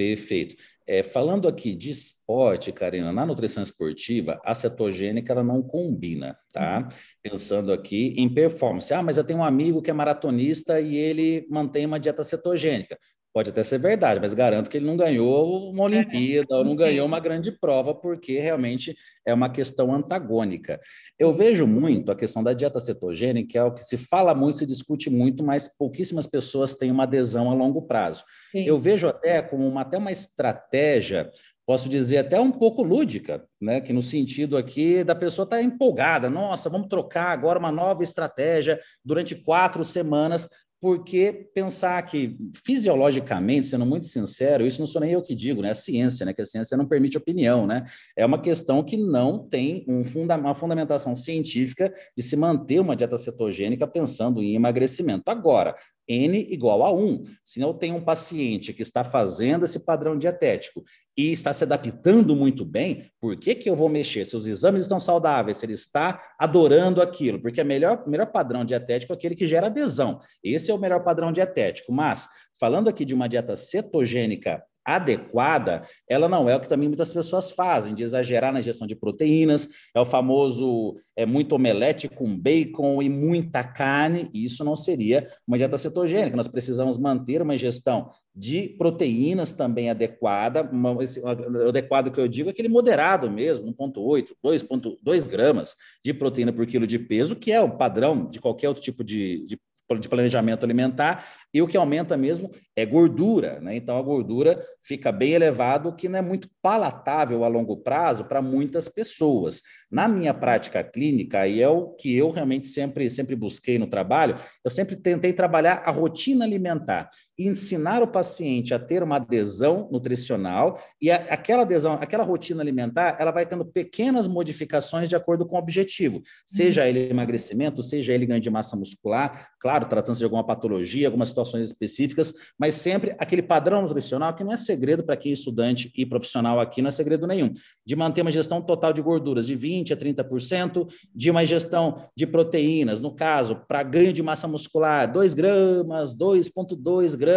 [0.00, 0.54] Perfeito.
[0.88, 6.88] É, falando aqui de esporte, Karina, na nutrição esportiva, a cetogênica ela não combina, tá?
[7.22, 8.94] Pensando aqui em performance.
[8.94, 12.98] Ah, mas eu tenho um amigo que é maratonista e ele mantém uma dieta cetogênica.
[13.32, 17.06] Pode até ser verdade, mas garanto que ele não ganhou uma Olimpíada ou não ganhou
[17.06, 20.80] uma grande prova, porque realmente é uma questão antagônica.
[21.16, 24.58] Eu vejo muito a questão da dieta cetogênica, que é o que se fala muito,
[24.58, 28.24] se discute muito, mas pouquíssimas pessoas têm uma adesão a longo prazo.
[28.50, 28.64] Sim.
[28.64, 31.30] Eu vejo até como uma, até uma estratégia
[31.70, 33.80] posso dizer até um pouco lúdica, né?
[33.80, 38.02] Que no sentido aqui da pessoa estar tá empolgada, nossa, vamos trocar agora uma nova
[38.02, 40.48] estratégia durante quatro semanas
[40.80, 45.68] porque pensar que fisiologicamente, sendo muito sincero, isso não sou nem eu que digo, né?
[45.68, 46.32] É a ciência, né?
[46.32, 47.84] Que a ciência não permite opinião, né?
[48.16, 52.96] É uma questão que não tem um funda uma fundamentação científica de se manter uma
[52.96, 55.30] dieta cetogênica pensando em emagrecimento.
[55.30, 55.74] Agora,
[56.10, 57.22] N igual a 1.
[57.44, 60.82] Se eu tenho um paciente que está fazendo esse padrão dietético
[61.16, 64.24] e está se adaptando muito bem, por que, que eu vou mexer?
[64.24, 68.64] Se os exames estão saudáveis, se ele está adorando aquilo, porque o melhor, melhor padrão
[68.64, 70.18] dietético é aquele que gera adesão.
[70.42, 71.92] Esse é o melhor padrão dietético.
[71.92, 74.62] Mas, falando aqui de uma dieta cetogênica
[74.96, 78.94] adequada, ela não é o que também muitas pessoas fazem, de exagerar na ingestão de
[78.94, 84.74] proteínas, é o famoso é muito omelete com bacon e muita carne, e isso não
[84.74, 86.36] seria uma dieta cetogênica.
[86.36, 91.20] Nós precisamos manter uma ingestão de proteínas também adequada, uma, esse,
[91.68, 96.86] adequado que eu digo é aquele moderado mesmo, 1,8, 2,2 gramas de proteína por quilo
[96.86, 99.60] de peso, que é o padrão de qualquer outro tipo de, de
[99.98, 103.76] de planejamento alimentar, e o que aumenta mesmo é gordura, né?
[103.76, 108.40] Então a gordura fica bem elevado, que não é muito palatável a longo prazo para
[108.40, 109.62] muitas pessoas.
[109.90, 114.36] Na minha prática clínica, e é o que eu realmente sempre, sempre busquei no trabalho,
[114.64, 117.10] eu sempre tentei trabalhar a rotina alimentar.
[117.46, 123.16] Ensinar o paciente a ter uma adesão nutricional e a, aquela adesão, aquela rotina alimentar,
[123.18, 128.26] ela vai tendo pequenas modificações de acordo com o objetivo, seja ele emagrecimento, seja ele
[128.26, 133.42] ganho de massa muscular, claro, tratando-se de alguma patologia, algumas situações específicas, mas sempre aquele
[133.42, 136.92] padrão nutricional que não é segredo para quem é estudante e profissional aqui, não é
[136.92, 137.52] segredo nenhum,
[137.84, 142.26] de manter uma gestão total de gorduras de 20 a 30%, de uma ingestão de
[142.26, 147.29] proteínas, no caso, para ganho de massa muscular, 2 gramas, 2,2 gramas,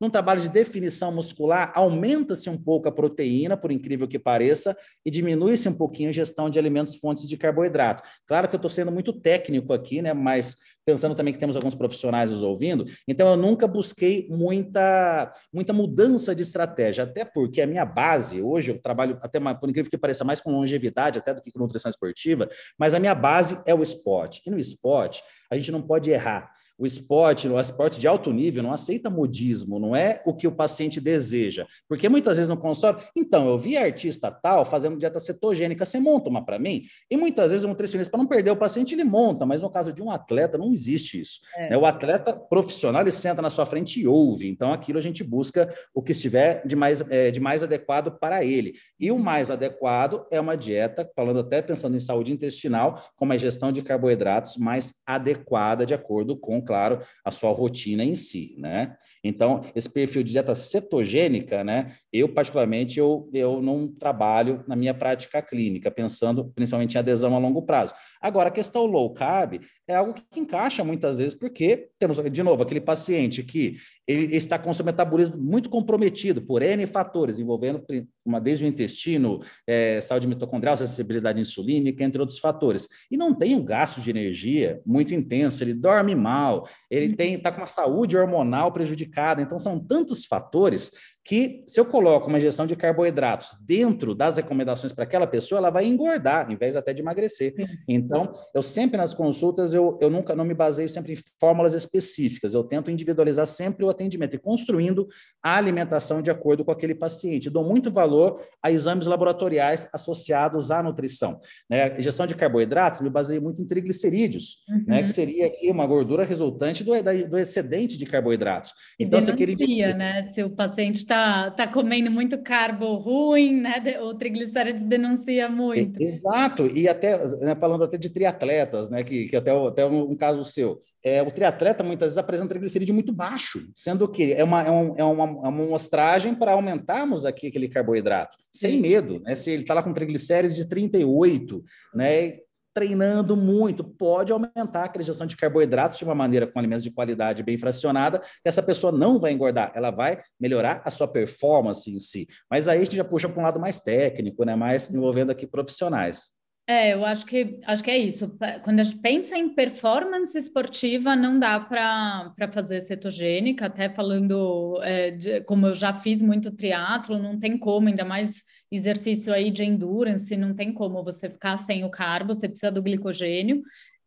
[0.00, 5.10] num trabalho de definição muscular, aumenta-se um pouco a proteína, por incrível que pareça, e
[5.10, 8.02] diminui-se um pouquinho a ingestão de alimentos fontes de carboidrato.
[8.26, 10.12] Claro que eu estou sendo muito técnico aqui, né?
[10.12, 15.72] Mas pensando também que temos alguns profissionais nos ouvindo, então eu nunca busquei muita, muita
[15.72, 19.96] mudança de estratégia, até porque a minha base, hoje eu trabalho até por incrível que
[19.96, 23.74] pareça, mais com longevidade até do que com nutrição esportiva, mas a minha base é
[23.74, 24.42] o esporte.
[24.44, 26.52] E no esporte, a gente não pode errar.
[26.76, 30.52] O esporte, o esporte de alto nível, não aceita modismo, não é o que o
[30.52, 31.66] paciente deseja.
[31.88, 36.28] Porque muitas vezes no consultório, então, eu vi artista tal fazendo dieta cetogênica, você monta
[36.28, 36.82] uma para mim?
[37.10, 39.92] E muitas vezes o nutricionista, para não perder o paciente, ele monta, mas no caso
[39.92, 41.40] de um atleta, não existe isso.
[41.56, 41.70] É.
[41.70, 41.76] Né?
[41.76, 44.48] O atleta profissional, ele senta na sua frente e ouve.
[44.48, 48.44] Então, aquilo a gente busca o que estiver de mais, é, de mais adequado para
[48.44, 48.74] ele.
[48.98, 53.38] E o mais adequado é uma dieta, falando até pensando em saúde intestinal, com uma
[53.38, 58.96] gestão de carboidratos mais adequada, de acordo com claro, a sua rotina em si, né?
[59.22, 61.92] Então, esse perfil de dieta cetogênica, né?
[62.12, 67.38] Eu, particularmente, eu, eu não trabalho na minha prática clínica, pensando principalmente em adesão a
[67.38, 67.94] longo prazo.
[68.20, 72.62] Agora, a questão low carb é algo que encaixa muitas vezes, porque temos, de novo,
[72.62, 77.82] aquele paciente que ele está com seu metabolismo muito comprometido por N fatores, envolvendo
[78.24, 82.86] uma, desde o intestino, é, saúde mitocondrial, sensibilidade insulínica, entre outros fatores.
[83.10, 87.58] E não tem um gasto de energia muito intenso, ele dorme mal, ele está com
[87.58, 89.40] uma saúde hormonal prejudicada.
[89.40, 90.92] Então, são tantos fatores
[91.24, 95.70] que se eu coloco uma injeção de carboidratos dentro das recomendações para aquela pessoa, ela
[95.70, 97.54] vai engordar, em vez até de emagrecer.
[97.88, 102.52] Então, eu sempre nas consultas, eu, eu nunca não me baseio sempre em fórmulas específicas,
[102.52, 105.08] eu tento individualizar sempre o atendimento e construindo
[105.42, 107.48] a alimentação de acordo com aquele paciente.
[107.48, 111.40] Dou muito valor a exames laboratoriais associados à nutrição.
[111.70, 111.84] Né?
[111.84, 114.84] A injeção de carboidratos, me baseio muito em triglicerídeos, uhum.
[114.86, 115.02] né?
[115.02, 116.92] que seria aqui uma gordura resultante do,
[117.30, 118.74] do excedente de carboidratos.
[119.00, 119.54] Então, se aquele...
[119.94, 120.26] né?
[120.34, 124.00] Se o paciente está tá, tá comendo muito carbo ruim, né?
[124.02, 126.02] O triglicérides denuncia muito.
[126.02, 129.02] Exato, e até né, falando até de triatletas, né?
[129.04, 130.80] Que, que até, até um, um caso seu.
[131.04, 134.94] É, o triatleta muitas vezes apresenta triglicerídeo muito baixo, sendo que é uma, é, um,
[134.96, 139.34] é uma, é uma mostragem para aumentarmos aqui aquele carboidrato, sem medo, né?
[139.36, 141.62] Se ele está lá com triglicérides de 38,
[141.94, 142.38] né?
[142.74, 147.42] Treinando muito, pode aumentar a acreditação de carboidratos de uma maneira com alimentos de qualidade
[147.44, 152.00] bem fracionada, que essa pessoa não vai engordar, ela vai melhorar a sua performance em
[152.00, 152.26] si.
[152.50, 154.56] Mas aí a gente já puxa para um lado mais técnico, né?
[154.56, 156.32] mais envolvendo aqui profissionais.
[156.66, 158.38] É, eu acho que acho que é isso.
[158.62, 165.10] Quando a gente pensa em performance esportiva, não dá para fazer cetogênica, até falando é,
[165.10, 169.62] de, como eu já fiz muito triatlo, não tem como, ainda mais exercício aí de
[169.62, 173.62] endurance, não tem como você ficar sem o carbo, você precisa do glicogênio.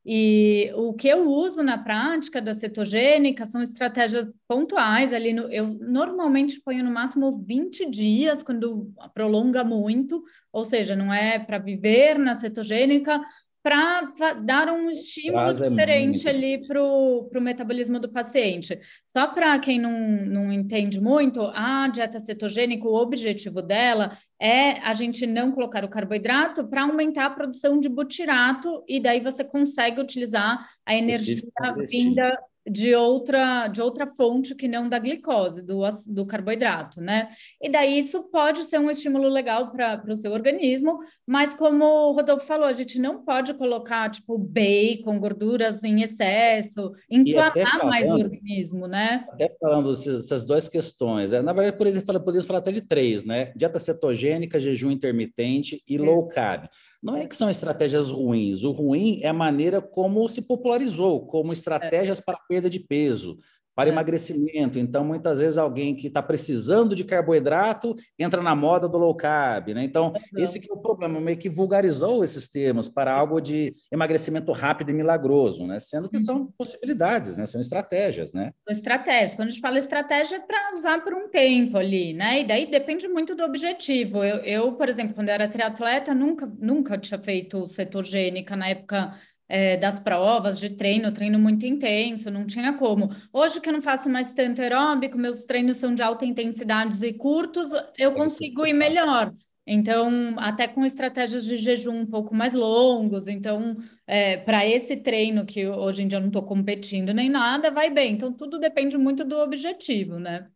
[0.09, 5.33] E o que eu uso na prática da cetogênica são estratégias pontuais ali.
[5.33, 11.37] No, eu normalmente ponho no máximo 20 dias, quando prolonga muito, ou seja, não é
[11.37, 13.19] para viver na cetogênica,
[13.63, 16.29] para dar um estímulo diferente muito.
[16.29, 18.79] ali para o metabolismo do paciente.
[19.07, 24.93] Só para quem não, não entende muito, a dieta cetogênica, o objetivo dela é a
[24.93, 29.99] gente não colocar o carboidrato para aumentar a produção de butirato, e daí você consegue
[29.99, 31.41] utilizar a energia
[31.89, 32.37] vinda
[32.69, 37.29] de outra, de outra fonte que não da glicose, do, do carboidrato, né?
[37.61, 42.11] E daí isso pode ser um estímulo legal para o seu organismo, mas como o
[42.11, 48.11] Rodolfo falou, a gente não pode colocar, tipo, bacon, gorduras em excesso, inflamar falando, mais
[48.11, 49.25] o organismo, né?
[49.31, 53.23] Até falando essas duas questões, é, na verdade, poderíamos falar, poderíamos falar até de três,
[53.23, 53.51] né?
[53.55, 55.99] Dieta cetogênica, jejum intermitente e é.
[55.99, 56.65] low carb.
[57.01, 61.53] Não é que são estratégias ruins, o ruim é a maneira como se popularizou, como
[61.53, 62.21] estratégias é.
[62.23, 63.37] para perda de peso
[63.77, 63.93] para é.
[63.93, 64.79] emagrecimento.
[64.79, 69.75] Então, muitas vezes, alguém que está precisando de carboidrato entra na moda do low carb.
[69.75, 69.83] Né?
[69.83, 74.51] Então, esse que é o problema, meio que vulgarizou esses termos para algo de emagrecimento
[74.51, 75.79] rápido e milagroso, né?
[75.79, 76.51] sendo que são uhum.
[76.57, 77.45] possibilidades, né?
[77.45, 78.33] são estratégias.
[78.33, 78.51] Né?
[78.67, 79.35] Estratégias.
[79.35, 82.41] Quando a gente fala estratégia, é para usar por um tempo ali, né?
[82.41, 84.23] E daí depende muito do objetivo.
[84.23, 89.13] Eu, eu por exemplo, quando eu era triatleta, nunca, nunca tinha feito cetogênica na época
[89.49, 93.09] é, das provas, de treino, treino muito intenso, não tinha como.
[93.31, 97.13] Hoje que eu não faço mais tanto aeróbico, meus treinos são de alta intensidade e
[97.13, 99.33] curtos, eu consigo ir melhor.
[99.69, 103.27] Então, até com estratégias de jejum um pouco mais longos.
[103.27, 103.75] Então,
[104.05, 107.89] é, para esse treino, que hoje em dia eu não estou competindo nem nada, vai
[107.89, 108.13] bem.
[108.13, 110.49] Então, tudo depende muito do objetivo, né?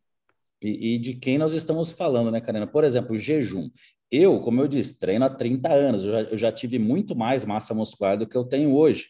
[0.64, 2.68] E, e, de quem nós estamos falando, né, Karina?
[2.68, 3.70] Por exemplo, o jejum.
[4.12, 7.46] Eu, como eu disse, treino há 30 anos, eu já, eu já tive muito mais
[7.46, 9.08] massa muscular do que eu tenho hoje.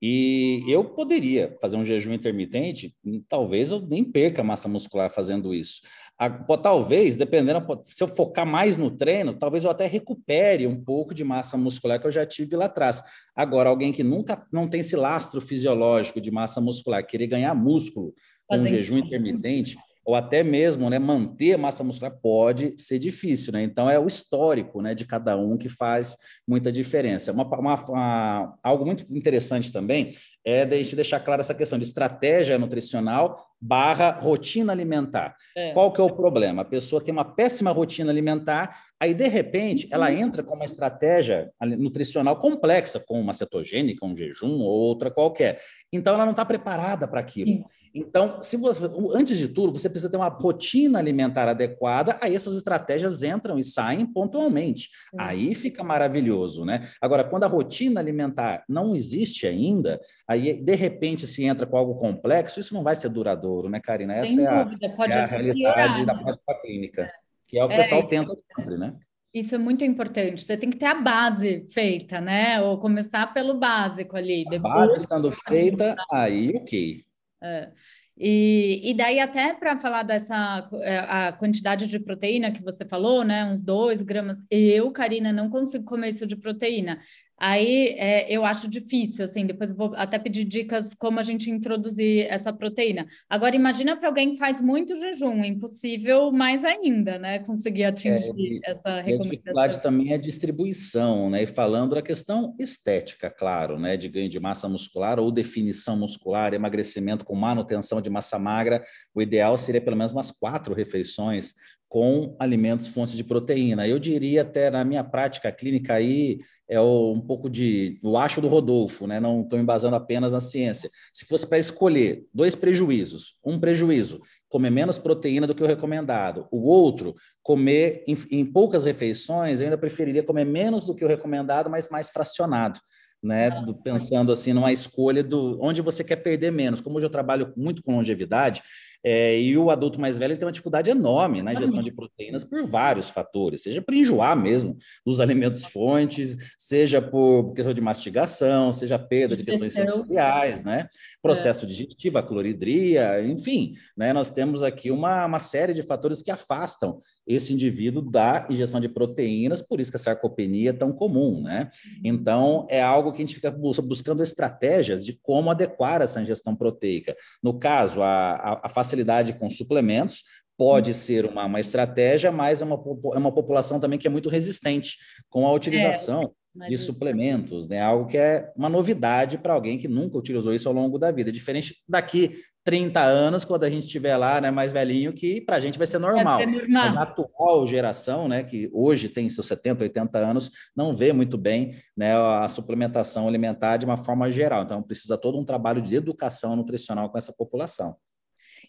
[0.00, 2.94] E eu poderia fazer um jejum intermitente,
[3.28, 5.80] talvez eu nem perca massa muscular fazendo isso.
[6.18, 6.28] A,
[6.58, 11.24] talvez, dependendo, se eu focar mais no treino, talvez eu até recupere um pouco de
[11.24, 13.02] massa muscular que eu já tive lá atrás.
[13.34, 18.14] Agora, alguém que nunca não tem esse lastro fisiológico de massa muscular, querer ganhar músculo
[18.46, 23.52] com um jejum intermitente, ou até mesmo né, manter a massa muscular pode ser difícil,
[23.52, 23.62] né?
[23.62, 27.32] Então é o histórico né, de cada um que faz muita diferença.
[27.32, 30.12] Uma, uma, uma, algo muito interessante também
[30.44, 35.34] é de deixar clara essa questão de estratégia nutricional barra rotina alimentar.
[35.56, 35.72] É.
[35.72, 36.60] Qual que é o problema?
[36.60, 40.18] A pessoa tem uma péssima rotina alimentar, aí de repente ela uhum.
[40.18, 45.62] entra com uma estratégia nutricional complexa, com uma cetogênica, um jejum ou outra qualquer.
[45.90, 47.52] Então ela não está preparada para aquilo.
[47.52, 47.64] Sim.
[47.94, 48.80] Então, se você,
[49.14, 53.62] antes de tudo, você precisa ter uma rotina alimentar adequada, aí essas estratégias entram e
[53.62, 54.88] saem pontualmente.
[55.12, 55.20] Uhum.
[55.20, 56.88] Aí fica maravilhoso, né?
[57.00, 61.94] Agora, quando a rotina alimentar não existe ainda, aí de repente se entra com algo
[61.94, 64.14] complexo, isso não vai ser duradouro, né, Karina?
[64.14, 64.70] Essa é a,
[65.10, 67.12] é a realidade da prática clínica,
[67.46, 68.94] que é o que o pessoal é, tenta sempre, né?
[69.32, 70.44] Isso é muito importante.
[70.44, 72.62] Você tem que ter a base feita, né?
[72.62, 74.44] Ou começar pelo básico ali.
[74.54, 77.04] A base estando feita, aí ok.
[77.42, 77.70] É.
[78.16, 83.24] E, e daí, até para falar dessa é, a quantidade de proteína que você falou,
[83.24, 83.44] né?
[83.44, 84.38] Uns dois gramas.
[84.48, 87.00] Eu, Karina, não consigo comer isso de proteína.
[87.38, 91.50] Aí é, eu acho difícil, assim, depois eu vou até pedir dicas como a gente
[91.50, 93.06] introduzir essa proteína.
[93.28, 97.40] Agora, imagina para alguém que faz muito jejum, impossível mais ainda, né?
[97.40, 99.20] Conseguir atingir é, essa recomendação.
[99.20, 101.42] A dificuldade também é a distribuição, né?
[101.42, 103.96] E falando da questão estética, claro, né?
[103.96, 108.80] De ganho de massa muscular ou definição muscular, emagrecimento com manutenção de massa magra,
[109.12, 111.54] o ideal seria pelo menos umas quatro refeições
[111.88, 113.86] com alimentos fontes de proteína.
[113.86, 118.40] Eu diria até na minha prática clínica aí é o, um pouco de o acho
[118.40, 119.20] do Rodolfo, né?
[119.20, 120.90] Não estou embasando apenas na ciência.
[121.12, 126.46] Se fosse para escolher dois prejuízos, um prejuízo, comer menos proteína do que o recomendado,
[126.50, 131.08] o outro, comer em, em poucas refeições, eu ainda preferiria comer menos do que o
[131.08, 132.80] recomendado, mas mais fracionado
[133.24, 133.50] né?
[133.62, 136.82] Do, pensando assim numa escolha do onde você quer perder menos.
[136.82, 138.62] Como hoje eu trabalho muito com longevidade,
[139.04, 142.64] é, e o adulto mais velho tem uma dificuldade enorme na gestão de proteínas por
[142.64, 148.98] vários fatores, seja por enjoar mesmo dos alimentos fontes, seja por questão de mastigação, seja
[148.98, 150.88] perda de questões sensoriais, né?
[151.20, 151.68] Processo é.
[151.68, 154.12] digestivo, a cloridria, enfim, né?
[154.14, 158.88] Nós temos aqui uma, uma série de fatores que afastam esse indivíduo da ingestão de
[158.88, 161.70] proteínas, por isso que a sarcopenia é tão comum, né?
[161.86, 162.00] Uhum.
[162.04, 167.16] Então, é algo que a gente fica buscando estratégias de como adequar essa ingestão proteica.
[167.42, 170.22] No caso, a, a, facilidade com suplementos,
[170.56, 170.94] pode uhum.
[170.94, 172.80] ser uma, uma estratégia, mas é uma,
[173.14, 174.96] é uma população também que é muito resistente
[175.28, 177.80] com a utilização é, de suplementos, né?
[177.80, 181.32] Algo que é uma novidade para alguém que nunca utilizou isso ao longo da vida.
[181.32, 185.60] Diferente daqui 30 anos, quando a gente estiver lá, né, mais velhinho, que para a
[185.60, 186.40] gente vai ser normal.
[186.40, 186.86] É, normal.
[186.86, 191.36] Mas a atual geração, né, que hoje tem seus 70, 80 anos, não vê muito
[191.36, 194.62] bem né, a suplementação alimentar de uma forma geral.
[194.62, 197.96] Então, precisa todo um trabalho de educação nutricional com essa população.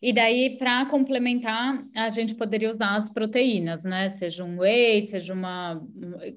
[0.01, 4.09] E daí, para complementar, a gente poderia usar as proteínas, né?
[4.11, 5.81] Seja um whey, seja uma.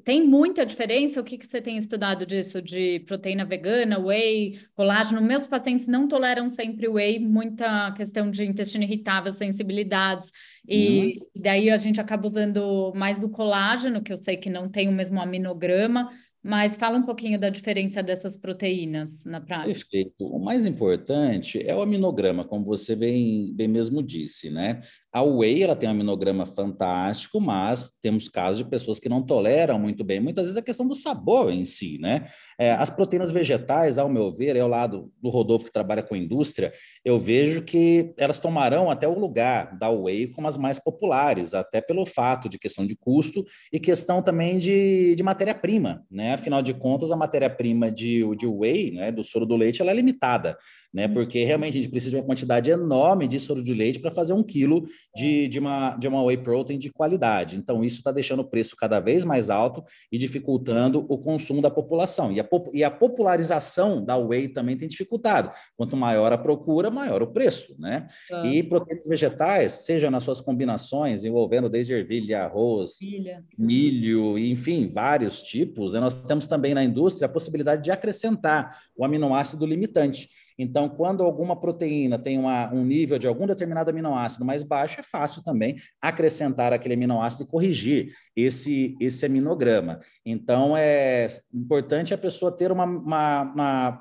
[0.04, 1.20] Tem muita diferença?
[1.20, 5.20] O que, que você tem estudado disso de proteína vegana, whey, colágeno?
[5.20, 10.30] Meus pacientes não toleram sempre whey, muita questão de intestino irritável, sensibilidades.
[10.66, 11.42] E uhum.
[11.42, 14.92] daí a gente acaba usando mais o colágeno, que eu sei que não tem o
[14.92, 16.10] mesmo aminograma.
[16.42, 19.72] Mas fala um pouquinho da diferença dessas proteínas na prática.
[19.72, 20.24] Perfeito.
[20.24, 24.80] O mais importante é o aminograma, como você bem, bem mesmo disse, né?
[25.12, 29.78] A whey ela tem um aminograma fantástico, mas temos casos de pessoas que não toleram
[29.78, 30.20] muito bem.
[30.20, 32.26] Muitas vezes a questão do sabor em si, né?
[32.58, 36.14] É, as proteínas vegetais, ao meu ver, é o lado do Rodolfo que trabalha com
[36.14, 36.72] indústria,
[37.04, 41.80] eu vejo que elas tomarão até o lugar da whey como as mais populares, até
[41.80, 46.34] pelo fato de questão de custo e questão também de, de matéria-prima, né?
[46.34, 49.94] Afinal de contas, a matéria-prima de, de whey, né, do soro do leite, ela é
[49.94, 50.56] limitada,
[50.92, 51.06] né?
[51.06, 54.32] Porque realmente a gente precisa de uma quantidade enorme de soro de leite para fazer
[54.32, 57.56] um quilo de, de, uma, de uma whey protein de qualidade.
[57.56, 61.70] Então, isso está deixando o preço cada vez mais alto e dificultando o consumo da
[61.70, 62.32] população.
[62.32, 65.50] E a, e a popularização da whey também tem dificultado.
[65.76, 68.06] Quanto maior a procura, maior o preço, né?
[68.32, 68.46] Ah.
[68.46, 73.44] E proteínas vegetais, seja nas suas combinações, envolvendo desde ervilha, arroz, Milha.
[73.56, 76.00] milho, enfim, vários tipos, né?
[76.00, 80.28] nós temos também na indústria a possibilidade de acrescentar o aminoácido limitante.
[80.58, 85.02] Então, quando alguma proteína tem uma, um nível de algum determinado aminoácido mais baixo, é
[85.02, 90.00] fácil também acrescentar aquele aminoácido e corrigir esse, esse aminograma.
[90.26, 94.00] Então, é importante a pessoa ter uma, uma, uma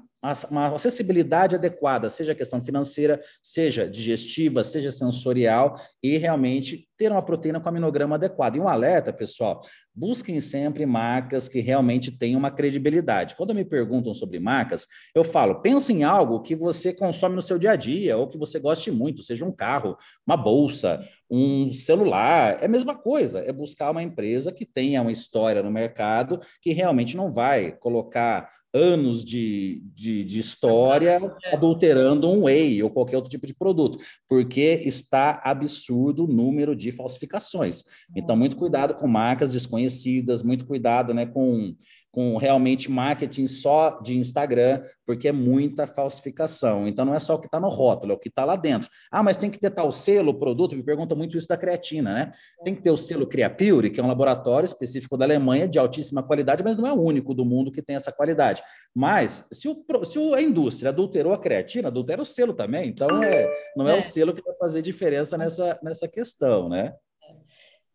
[0.50, 7.60] uma acessibilidade adequada, seja questão financeira, seja digestiva, seja sensorial, e realmente ter uma proteína
[7.60, 8.56] com aminograma adequado.
[8.56, 9.62] E um alerta, pessoal,
[9.98, 13.36] busquem sempre marcas que realmente tenham uma credibilidade.
[13.36, 14.86] Quando me perguntam sobre marcas,
[15.16, 18.38] eu falo, pense em algo que você consome no seu dia a dia, ou que
[18.38, 23.52] você goste muito, seja um carro, uma bolsa, um celular, é a mesma coisa, é
[23.52, 29.26] buscar uma empresa que tenha uma história no mercado, que realmente não vai colocar anos
[29.26, 31.20] de, de, de, história
[31.52, 36.92] adulterando um whey ou qualquer outro tipo de produto, porque está absurdo o número de
[36.92, 37.84] falsificações.
[38.16, 39.87] Então, muito cuidado com marcas desconhecidas,
[40.44, 41.76] muito cuidado né, com
[42.18, 46.88] com realmente marketing só de Instagram, porque é muita falsificação.
[46.88, 48.90] Então não é só o que está no rótulo, é o que está lá dentro.
[49.12, 52.32] Ah, mas tem que ter tal selo, produto, me pergunta muito isso da creatina, né?
[52.64, 56.24] Tem que ter o selo Creapure, que é um laboratório específico da Alemanha de altíssima
[56.24, 58.64] qualidade, mas não é o único do mundo que tem essa qualidade.
[58.96, 62.90] Mas se, o, se a indústria adulterou a creatina, adultera o selo também.
[62.90, 66.96] Então é, não é, é o selo que vai fazer diferença nessa, nessa questão, né?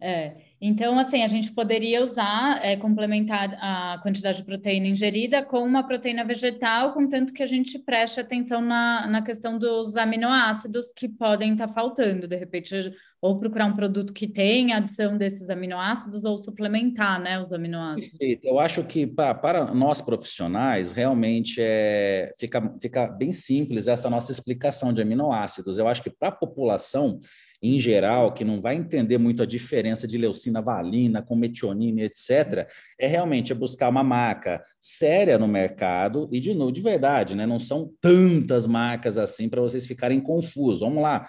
[0.05, 5.61] É, então, assim, a gente poderia usar, é, complementar a quantidade de proteína ingerida com
[5.61, 11.09] uma proteína vegetal, contanto que a gente preste atenção na, na questão dos aminoácidos que
[11.09, 16.25] podem estar tá faltando, de repente, ou procurar um produto que tenha adição desses aminoácidos,
[16.25, 18.19] ou suplementar, né, os aminoácidos.
[18.19, 18.45] Perfeito.
[18.45, 24.33] Eu acho que para, para nós profissionais, realmente é, fica, fica bem simples essa nossa
[24.33, 25.79] explicação de aminoácidos.
[25.79, 27.21] Eu acho que para a população,
[27.63, 32.69] em geral, que não vai entender muito a diferença de leucina valina com metionina, etc.,
[32.99, 37.47] é realmente buscar uma marca séria no mercado e, de novo, de verdade, né?
[37.47, 40.81] não são tantas marcas assim para vocês ficarem confusos.
[40.81, 41.29] Vamos lá,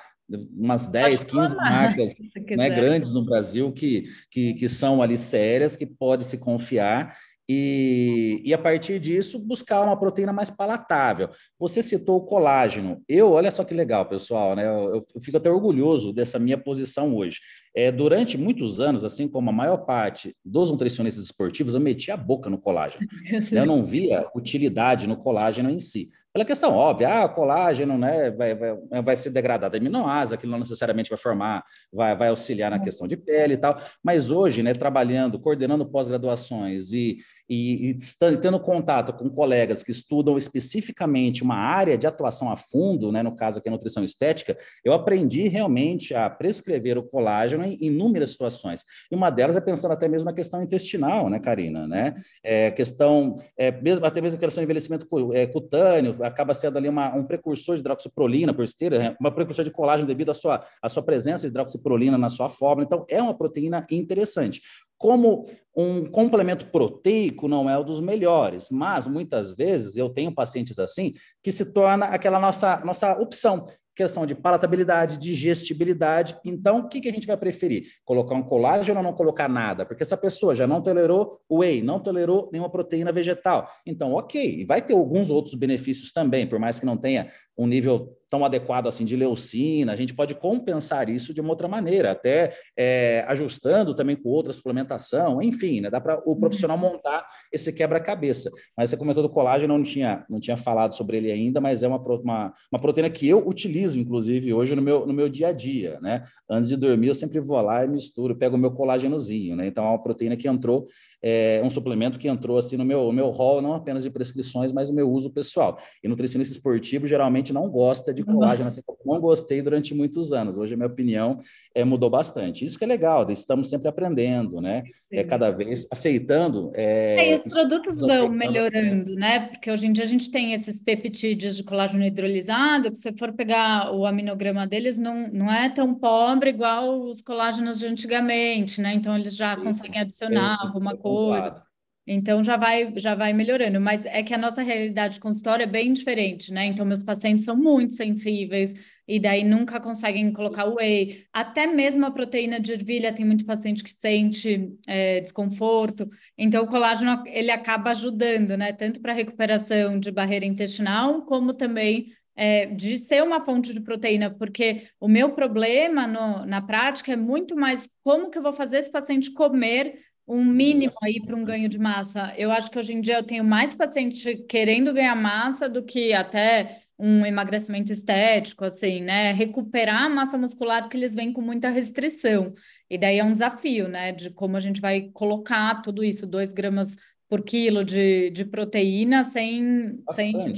[0.58, 2.14] umas 10, 15 marcas
[2.58, 7.16] né, grandes no Brasil que, que, que são ali sérias, que pode se confiar
[7.48, 11.30] e, e, a partir disso buscar uma proteína mais palatável.
[11.60, 13.02] Você citou o colágeno.
[13.08, 14.66] Eu, olha só que legal, pessoal, né?
[14.66, 17.40] Eu, eu fico até orgulhoso dessa minha posição hoje.
[17.76, 22.18] É, durante muitos anos, assim como a maior parte dos nutricionistas esportivos, eu metia a
[22.18, 23.06] boca no colágeno.
[23.52, 26.08] eu não via utilidade no colágeno em si.
[26.34, 30.58] Pela questão óbvia, ah, colágeno né, vai, vai, vai ser degradado em aminoácidos, aquilo não
[30.58, 33.78] necessariamente vai formar, vai, vai auxiliar na questão de pele e tal.
[34.04, 37.98] Mas hoje, né, trabalhando, coordenando pós-graduações e, e, e
[38.42, 43.36] tendo contato com colegas que estudam especificamente uma área de atuação a fundo, né, no
[43.36, 48.84] caso aqui a nutrição estética, eu aprendi realmente a prescrever o colágeno em inúmeras situações.
[49.12, 51.86] E uma delas é pensando até mesmo na questão intestinal, né, Karina?
[51.86, 52.12] Né?
[52.44, 57.14] É, questão, é, mesmo, até mesmo questão de envelhecimento é, cutâneo, acaba sendo ali uma,
[57.16, 59.16] um precursor de hidroxiprolina por esteira, né?
[59.20, 62.86] uma precursor de colágeno devido à sua, à sua presença de hidroxiprolina na sua fórmula.
[62.86, 64.62] Então, é uma proteína interessante.
[64.98, 65.46] Como
[65.76, 71.14] um complemento proteico não é o dos melhores, mas muitas vezes eu tenho pacientes assim
[71.44, 73.66] que se torna aquela nossa, nossa opção
[73.96, 76.36] questão de palatabilidade, digestibilidade.
[76.44, 77.88] Então, o que, que a gente vai preferir?
[78.04, 79.86] Colocar um colágeno ou não colocar nada?
[79.86, 83.70] Porque essa pessoa já não tolerou whey, não tolerou nenhuma proteína vegetal.
[83.86, 88.18] Então, ok, vai ter alguns outros benefícios também, por mais que não tenha um nível
[88.34, 92.52] tão adequado assim de leucina, a gente pode compensar isso de uma outra maneira, até
[92.76, 96.94] é, ajustando também com outra suplementação, enfim, né, dá para o profissional uhum.
[96.94, 98.50] montar esse quebra-cabeça.
[98.76, 101.88] Mas você comentou do colágeno, não tinha, não tinha falado sobre ele ainda, mas é
[101.88, 105.52] uma, uma, uma proteína que eu utilizo, inclusive, hoje no meu, no meu dia a
[105.52, 106.24] dia, né?
[106.50, 109.68] Antes de dormir, eu sempre vou lá e misturo, pego o meu colágenozinho, né?
[109.68, 110.88] Então, é uma proteína que entrou
[111.26, 114.90] é um suplemento que entrou assim no meu, meu hall, não apenas de prescrições, mas
[114.90, 115.78] o meu uso pessoal.
[116.04, 120.58] E nutricionista esportivo geralmente não gosta de colágeno, assim como não gostei durante muitos anos.
[120.58, 121.40] Hoje a minha opinião
[121.76, 122.66] é, mudou bastante.
[122.66, 124.84] Isso que é legal, estamos sempre aprendendo, né?
[125.12, 126.72] É cada vez aceitando.
[126.76, 129.48] É, é, e os produtos vão melhorando, né?
[129.48, 133.34] Porque hoje em dia a gente tem esses peptídeos de colágeno hidrolisado, que se for
[133.34, 138.94] pegar o aminograma deles, não, não é tão pobre igual os colágenos de antigamente, né?
[138.94, 141.64] Então eles já conseguem adicionar alguma coisa.
[142.06, 145.94] Então já vai já vai melhorando, mas é que a nossa realidade consultória é bem
[145.94, 146.66] diferente, né?
[146.66, 148.74] Então meus pacientes são muito sensíveis
[149.08, 151.26] e daí nunca conseguem colocar whey.
[151.32, 156.10] Até mesmo a proteína de ervilha tem muito paciente que sente é, desconforto.
[156.38, 158.74] Então o colágeno ele acaba ajudando, né?
[158.74, 164.30] Tanto para recuperação de barreira intestinal como também é, de ser uma fonte de proteína,
[164.32, 168.78] porque o meu problema no, na prática é muito mais como que eu vou fazer
[168.80, 172.34] esse paciente comer um mínimo aí para um ganho de massa.
[172.38, 176.14] Eu acho que hoje em dia eu tenho mais paciente querendo ganhar massa do que
[176.14, 179.32] até um emagrecimento estético, assim, né?
[179.34, 182.54] Recuperar a massa muscular, porque eles vêm com muita restrição.
[182.90, 184.12] E daí é um desafio, né?
[184.12, 186.96] De como a gente vai colocar tudo isso, dois gramas
[187.28, 190.54] por quilo de, de proteína sem, sem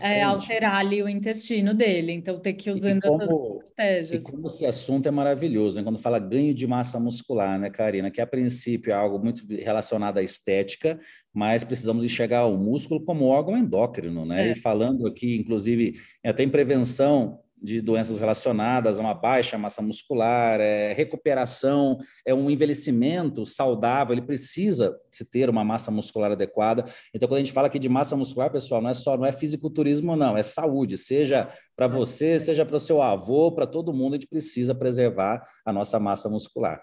[0.00, 2.12] é, alterar ali o intestino dele.
[2.12, 4.20] Então, ter que ir usando como, essas estratégias.
[4.20, 5.82] E como esse assunto é maravilhoso, né?
[5.82, 8.10] quando fala ganho de massa muscular, né, Karina?
[8.10, 11.00] Que a princípio é algo muito relacionado à estética,
[11.32, 14.48] mas precisamos enxergar o músculo como órgão endócrino, né?
[14.48, 14.52] É.
[14.52, 20.60] E falando aqui, inclusive, até em prevenção de doenças relacionadas a uma baixa massa muscular,
[20.60, 26.84] é, recuperação, é um envelhecimento saudável, ele precisa se ter uma massa muscular adequada.
[27.14, 29.32] Então, quando a gente fala aqui de massa muscular, pessoal, não é só, não é
[29.32, 34.14] fisiculturismo, não, é saúde, seja para você, seja para o seu avô, para todo mundo,
[34.14, 36.82] a gente precisa preservar a nossa massa muscular.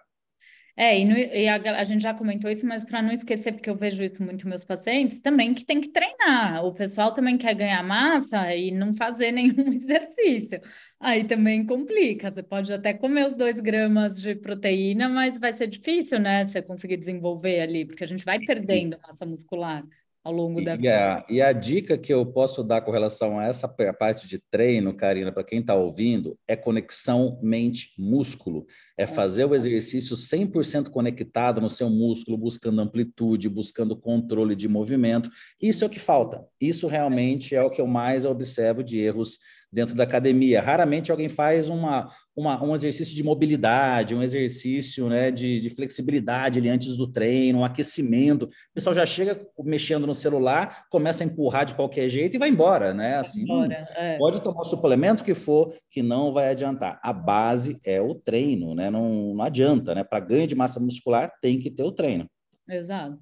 [0.78, 3.70] É, e, no, e a, a, gente já comentou isso, mas para não esquecer, porque
[3.70, 6.66] eu vejo isso muito meus pacientes, também que tem que treinar.
[6.66, 10.62] O pessoal também quer ganhar massa e não fazer nenhum exercício.
[11.00, 12.30] Aí também complica.
[12.32, 16.46] Você pode até comer os dois gramas de proteína, mas vai ser difícil, né?
[16.46, 19.84] Você conseguir desenvolver ali, porque a gente vai perdendo massa muscular
[20.26, 21.20] ao longo da vida.
[21.20, 24.92] A, e a dica que eu posso dar com relação a essa parte de treino,
[24.92, 28.66] Karina, para quem está ouvindo, é conexão mente-músculo.
[28.98, 34.68] É, é fazer o exercício 100% conectado no seu músculo, buscando amplitude, buscando controle de
[34.68, 35.30] movimento.
[35.62, 36.44] Isso é o que falta.
[36.60, 39.38] Isso realmente é o que eu mais observo de erros
[39.76, 40.62] dentro da academia.
[40.62, 46.60] Raramente alguém faz uma, uma, um exercício de mobilidade, um exercício né, de, de, flexibilidade
[46.60, 48.46] ali antes do treino, um aquecimento.
[48.46, 52.48] O pessoal já chega mexendo no celular, começa a empurrar de qualquer jeito e vai
[52.48, 53.18] embora, né?
[53.18, 54.18] Assim, embora, é.
[54.18, 56.98] pode tomar o suplemento que for, que não vai adiantar.
[57.04, 58.90] A base é o treino, né?
[58.90, 60.06] Não, não adianta, né?
[60.06, 62.26] Para ganho de massa muscular tem que ter o treino.
[62.70, 63.20] Exato.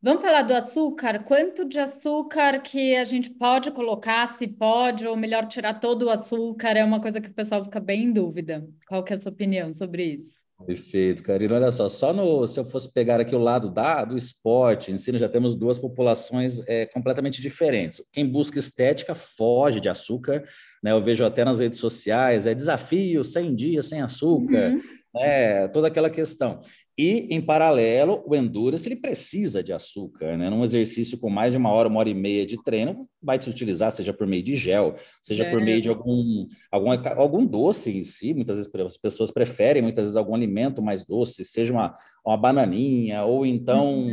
[0.00, 1.24] Vamos falar do açúcar?
[1.24, 6.10] Quanto de açúcar que a gente pode colocar, se pode, ou melhor, tirar todo o
[6.10, 6.76] açúcar?
[6.76, 8.64] É uma coisa que o pessoal fica bem em dúvida.
[8.86, 10.46] Qual que é a sua opinião sobre isso?
[10.64, 11.56] Perfeito, Karina.
[11.56, 15.18] Olha só, só no, se eu fosse pegar aqui o lado da, do esporte, ensino,
[15.18, 18.00] já temos duas populações é, completamente diferentes.
[18.12, 20.44] Quem busca estética foge de açúcar,
[20.82, 20.92] né?
[20.92, 24.80] Eu vejo até nas redes sociais, é desafio 100 dias sem açúcar, uhum.
[25.18, 25.68] Né?
[25.68, 26.60] Toda aquela questão.
[26.98, 30.50] E, em paralelo, o endurance ele precisa de açúcar, né?
[30.50, 33.48] Num exercício com mais de uma hora, uma hora e meia de treino, vai te
[33.48, 35.50] utilizar, seja por meio de gel, seja é.
[35.50, 38.34] por meio de algum, algum, algum doce em si.
[38.34, 41.94] Muitas vezes as pessoas preferem, muitas vezes, algum alimento mais doce, seja uma,
[42.26, 44.08] uma bananinha, ou então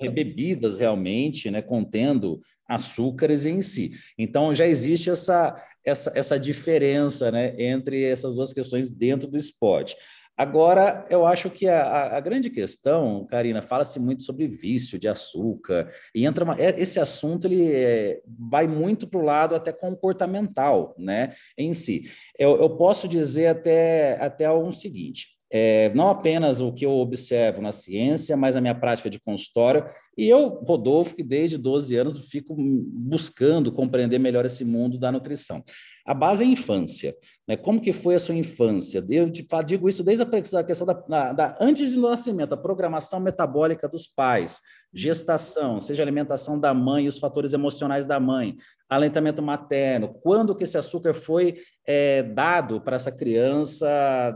[0.00, 0.12] uhum.
[0.12, 1.60] bebidas realmente, né?
[1.60, 2.38] Contendo
[2.68, 3.90] açúcares em si.
[4.16, 7.60] Então, já existe essa, essa, essa diferença, né?
[7.60, 9.96] Entre essas duas questões dentro do esporte.
[10.40, 15.92] Agora, eu acho que a, a grande questão, Karina, fala-se muito sobre vício de açúcar,
[16.14, 20.94] e entra uma, é, esse assunto ele é, vai muito para o lado até comportamental,
[20.96, 22.10] né, em si.
[22.38, 27.60] Eu, eu posso dizer até, até o seguinte, é, não apenas o que eu observo
[27.60, 29.84] na ciência, mas a minha prática de consultório.
[30.20, 35.64] E eu, Rodolfo, que desde 12 anos fico buscando compreender melhor esse mundo da nutrição.
[36.04, 37.16] A base é a infância.
[37.48, 37.56] Né?
[37.56, 39.02] Como que foi a sua infância?
[39.08, 39.30] Eu
[39.64, 44.06] digo isso desde a questão da, da, da, antes do nascimento, a programação metabólica dos
[44.06, 44.60] pais,
[44.92, 48.56] gestação, seja alimentação da mãe, os fatores emocionais da mãe,
[48.90, 53.88] alentamento materno, quando que esse açúcar foi é, dado para essa criança,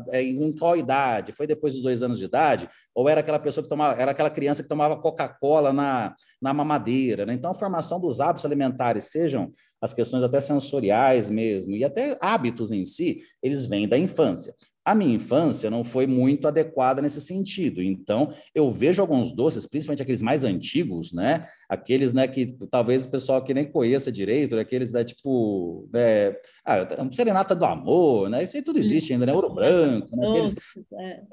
[0.08, 1.32] é, em qual idade?
[1.32, 2.68] Foi depois dos dois anos de idade?
[2.94, 7.26] Ou era aquela pessoa que tomava, era aquela criança que tomava Coca-Cola na, na mamadeira?
[7.26, 7.34] Né?
[7.34, 9.50] Então, a formação dos hábitos alimentares, sejam
[9.84, 14.54] as questões até sensoriais mesmo, e até hábitos em si, eles vêm da infância.
[14.84, 17.82] A minha infância não foi muito adequada nesse sentido.
[17.82, 21.48] Então, eu vejo alguns doces, principalmente aqueles mais antigos, né?
[21.70, 26.86] Aqueles, né, que talvez o pessoal que nem conheça direito, aqueles, né, tipo, né, ah,
[27.10, 28.44] serenata do amor, né?
[28.44, 29.32] Isso aí tudo existe ainda, né?
[29.32, 30.28] Ouro branco, né?
[30.28, 30.54] Aqueles,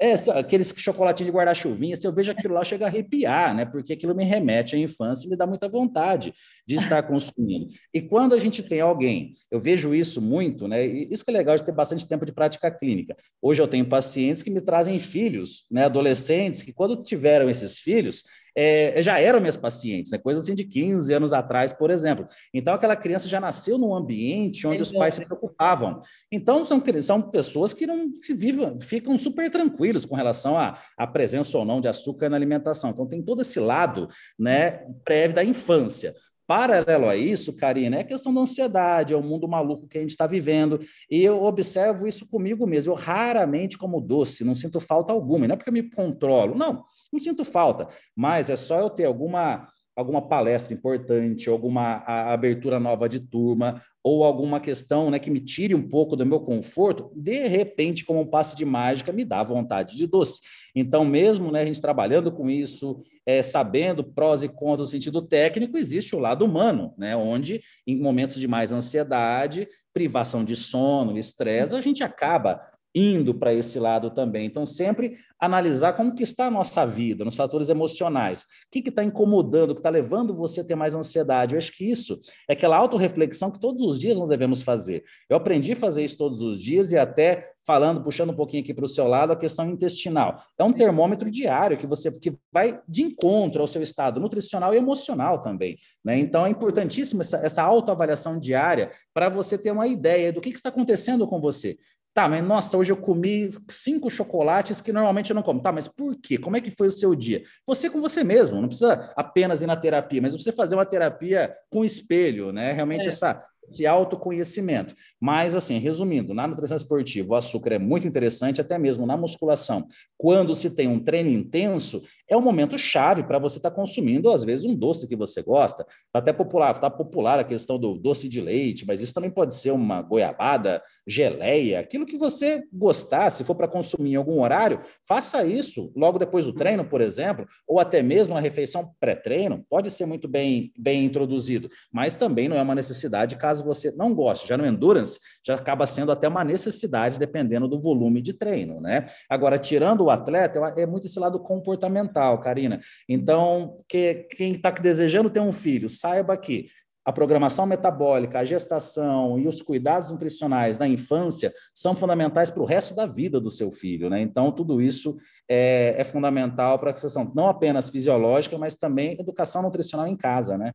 [0.00, 0.10] é.
[0.12, 3.66] é, aqueles chocolatinhos de guarda-chuvinha, se eu vejo aquilo lá, chega a arrepiar, né?
[3.66, 6.32] Porque aquilo me remete à infância e me dá muita vontade
[6.66, 7.66] de estar consumindo.
[7.92, 10.86] E quando a gente tem alguém, eu vejo isso muito, né?
[10.86, 13.88] E isso que é legal de ter bastante tempo de prática clínica Hoje eu tenho
[13.88, 18.24] pacientes que me trazem filhos, né, adolescentes, que quando tiveram esses filhos,
[18.56, 20.18] é, já eram minhas pacientes, né?
[20.18, 22.26] coisa assim de 15 anos atrás, por exemplo.
[22.52, 26.02] Então, aquela criança já nasceu num ambiente onde os pais se preocupavam.
[26.30, 31.06] Então, são, são pessoas que não se vivem, ficam super tranquilos com relação à, à
[31.06, 32.90] presença ou não de açúcar na alimentação.
[32.90, 36.14] Então, tem todo esse lado né, prévio da infância.
[36.54, 40.02] Paralelo a isso, Karina, é a questão da ansiedade, é o mundo maluco que a
[40.02, 40.78] gente está vivendo.
[41.10, 42.92] E eu observo isso comigo mesmo.
[42.92, 45.48] Eu raramente como doce, não sinto falta alguma.
[45.48, 47.88] Não é porque eu me controlo, não, não sinto falta.
[48.14, 54.24] Mas é só eu ter alguma alguma palestra importante, alguma abertura nova de turma, ou
[54.24, 58.26] alguma questão né, que me tire um pouco do meu conforto, de repente, como um
[58.26, 60.40] passe de mágica, me dá vontade de doce.
[60.74, 65.22] Então, mesmo né, a gente trabalhando com isso, é, sabendo prós e contras no sentido
[65.22, 71.18] técnico, existe o lado humano, né, onde, em momentos de mais ansiedade, privação de sono,
[71.18, 72.60] estresse, a gente acaba
[72.94, 74.46] indo para esse lado também.
[74.46, 78.42] Então, sempre analisar como que está a nossa vida, nos fatores emocionais.
[78.42, 81.54] O que está incomodando, o que está levando você a ter mais ansiedade?
[81.54, 85.02] Eu acho que isso é aquela autorreflexão que todos os dias nós devemos fazer.
[85.28, 88.74] Eu aprendi a fazer isso todos os dias e até falando, puxando um pouquinho aqui
[88.74, 90.40] para o seu lado, a questão intestinal.
[90.58, 94.76] É um termômetro diário que você que vai de encontro ao seu estado nutricional e
[94.76, 95.76] emocional também.
[96.04, 96.18] Né?
[96.18, 100.56] Então, é importantíssima essa, essa autoavaliação diária para você ter uma ideia do que, que
[100.56, 101.76] está acontecendo com você.
[102.14, 105.62] Tá, mas nossa, hoje eu comi cinco chocolates que normalmente eu não como.
[105.62, 106.36] Tá, mas por quê?
[106.36, 107.42] Como é que foi o seu dia?
[107.66, 111.54] Você com você mesmo, não precisa apenas ir na terapia, mas você fazer uma terapia
[111.70, 112.72] com espelho, né?
[112.72, 113.08] Realmente é.
[113.08, 114.94] essa esse autoconhecimento.
[115.20, 119.86] Mas, assim, resumindo, na nutrição esportiva, o açúcar é muito interessante, até mesmo na musculação.
[120.16, 124.30] Quando se tem um treino intenso, é um momento chave para você estar tá consumindo,
[124.30, 125.82] às vezes, um doce que você gosta.
[125.82, 129.54] Está até popular, está popular a questão do doce de leite, mas isso também pode
[129.54, 134.80] ser uma goiabada, geleia, aquilo que você gostar, se for para consumir em algum horário,
[135.06, 139.90] faça isso logo depois do treino, por exemplo, ou até mesmo uma refeição pré-treino, pode
[139.90, 144.14] ser muito bem, bem introduzido, mas também não é uma necessidade caso caso você não
[144.14, 144.48] goste.
[144.48, 149.06] Já no endurance, já acaba sendo até uma necessidade, dependendo do volume de treino, né?
[149.28, 152.80] Agora, tirando o atleta, é muito esse lado comportamental, Karina.
[153.08, 156.68] Então, que, quem está desejando ter um filho, saiba que
[157.04, 162.66] a programação metabólica, a gestação e os cuidados nutricionais na infância são fundamentais para o
[162.66, 164.20] resto da vida do seu filho, né?
[164.22, 165.16] Então, tudo isso
[165.50, 170.56] é, é fundamental para a questão não apenas fisiológica, mas também educação nutricional em casa,
[170.56, 170.70] né?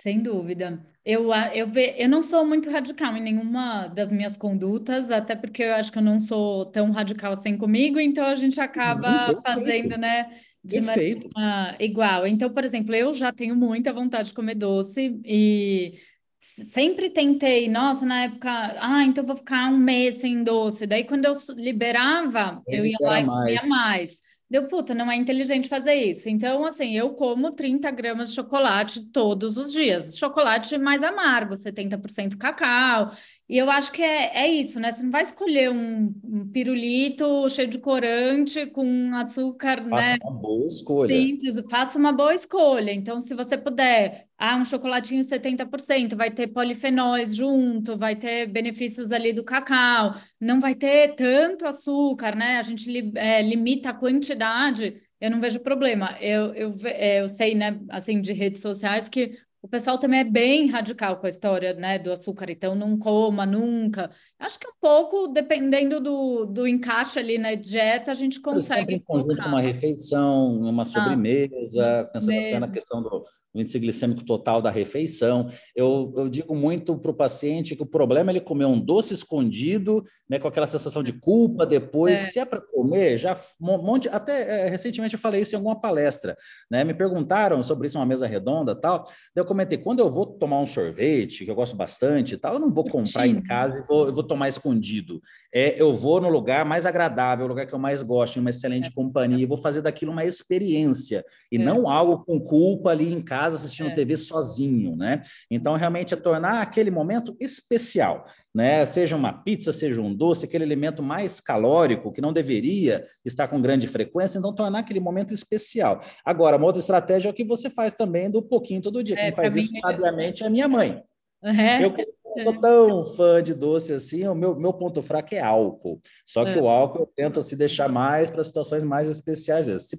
[0.00, 0.82] Sem dúvida.
[1.04, 5.62] Eu, eu, ve, eu não sou muito radical em nenhuma das minhas condutas, até porque
[5.62, 9.42] eu acho que eu não sou tão radical assim comigo, então a gente acaba uhum,
[9.42, 11.28] fazendo, né, de Perfeito.
[11.28, 12.26] maneira igual.
[12.26, 15.98] Então, por exemplo, eu já tenho muita vontade de comer doce e
[16.38, 20.86] sempre tentei, nossa, na época, ah, então vou ficar um mês sem doce.
[20.86, 24.22] Daí, quando eu liberava, eu, eu ia lá e comia mais.
[24.50, 26.28] Deu, puta, não é inteligente fazer isso.
[26.28, 30.16] Então, assim, eu como 30 gramas de chocolate todos os dias.
[30.18, 33.12] Chocolate mais amargo, 70% cacau.
[33.50, 34.92] E eu acho que é, é isso, né?
[34.92, 40.18] Você não vai escolher um, um pirulito cheio de corante com açúcar, faça né?
[40.22, 41.16] uma boa escolha.
[41.16, 42.92] Simples, faça uma boa escolha.
[42.92, 49.10] Então, se você puder, ah, um chocolatinho 70%, vai ter polifenóis junto, vai ter benefícios
[49.10, 52.58] ali do cacau, não vai ter tanto açúcar, né?
[52.58, 56.16] A gente é, limita a quantidade, eu não vejo problema.
[56.20, 60.24] Eu, eu, é, eu sei, né, assim, de redes sociais que o pessoal também é
[60.24, 64.10] bem radical com a história, né, do açúcar, então não coma nunca.
[64.40, 68.80] Acho que um pouco, dependendo do, do encaixe ali na dieta, a gente consegue.
[68.80, 73.22] Sempre em conjunto com uma refeição, uma sobremesa, ah, pensando até na questão do,
[73.54, 75.48] índice glicêmico total da refeição.
[75.74, 79.14] Eu, eu digo muito para o paciente que o problema é ele comer um doce
[79.14, 82.20] escondido, né, com aquela sensação de culpa depois.
[82.20, 82.30] É.
[82.30, 84.08] Se é para comer, já um monte.
[84.08, 86.36] Até é, recentemente eu falei isso em alguma palestra,
[86.70, 86.84] né?
[86.84, 89.04] Me perguntaram sobre isso uma mesa redonda tal.
[89.34, 92.60] Daí eu comentei: quando eu vou tomar um sorvete, que eu gosto bastante tal, eu
[92.60, 95.20] não vou comprar em casa e vou, eu vou tomar escondido.
[95.52, 98.50] É, eu vou no lugar mais agradável, o lugar que eu mais gosto, em uma
[98.50, 98.92] excelente é.
[98.92, 101.58] companhia, e vou fazer daquilo uma experiência, e é.
[101.58, 103.92] não algo com culpa ali em casa assistindo é.
[103.92, 105.20] TV sozinho, né?
[105.50, 108.24] Então, realmente é tornar aquele momento especial,
[108.54, 108.86] né?
[108.86, 113.60] Seja uma pizza, seja um doce, aquele alimento mais calórico que não deveria estar com
[113.60, 116.00] grande frequência, então tornar aquele momento especial.
[116.24, 119.16] Agora, uma outra estratégia é o que você faz também do pouquinho todo dia.
[119.18, 119.80] É, Quem faz isso, é...
[119.80, 121.02] sabiamente, é a minha mãe.
[121.42, 121.94] Uhum.
[122.36, 126.00] Eu sou tão fã de doce assim, o meu, meu ponto fraco é álcool.
[126.24, 126.60] Só que é.
[126.60, 129.66] o álcool eu tento se deixar mais para situações mais especiais.
[129.82, 129.98] Se,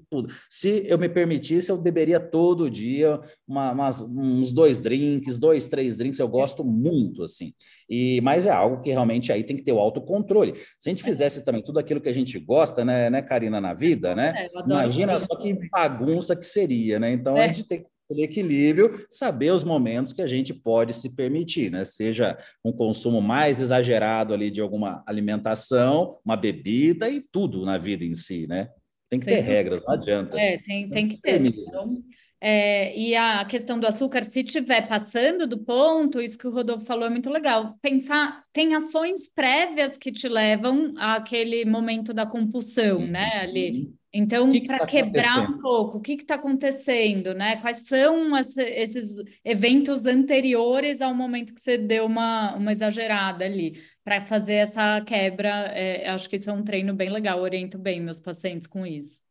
[0.50, 5.98] se eu me permitisse, eu beberia todo dia uma, umas, uns dois drinks, dois, três
[5.98, 7.54] drinks, eu gosto muito, assim.
[7.90, 10.54] E, mas é algo que realmente aí tem que ter o autocontrole.
[10.80, 13.74] Se a gente fizesse também tudo aquilo que a gente gosta, né, né Karina, na
[13.74, 14.34] vida, né?
[14.36, 17.12] É, Imagina só que bagunça que seria, né?
[17.12, 17.48] Então a é.
[17.50, 21.84] gente tem que equilíbrio, saber os momentos que a gente pode se permitir, né?
[21.84, 28.04] Seja um consumo mais exagerado ali de alguma alimentação, uma bebida e tudo na vida
[28.04, 28.70] em si, né?
[29.10, 30.40] Tem que ter regras, não adianta.
[30.40, 31.46] É, tem, tem que ter.
[31.46, 32.02] Então,
[32.44, 36.86] é, e a questão do açúcar, se estiver passando do ponto, isso que o Rodolfo
[36.86, 37.78] falou é muito legal.
[37.82, 43.08] Pensar, tem ações prévias que te levam àquele momento da compulsão, uhum.
[43.08, 43.30] né?
[43.42, 43.94] Ali.
[44.14, 47.56] Então, para tá quebrar um pouco, o que está acontecendo, né?
[47.62, 53.82] Quais são as, esses eventos anteriores ao momento que você deu uma, uma exagerada ali?
[54.04, 58.02] Para fazer essa quebra, é, acho que isso é um treino bem legal, oriento bem
[58.02, 59.22] meus pacientes com isso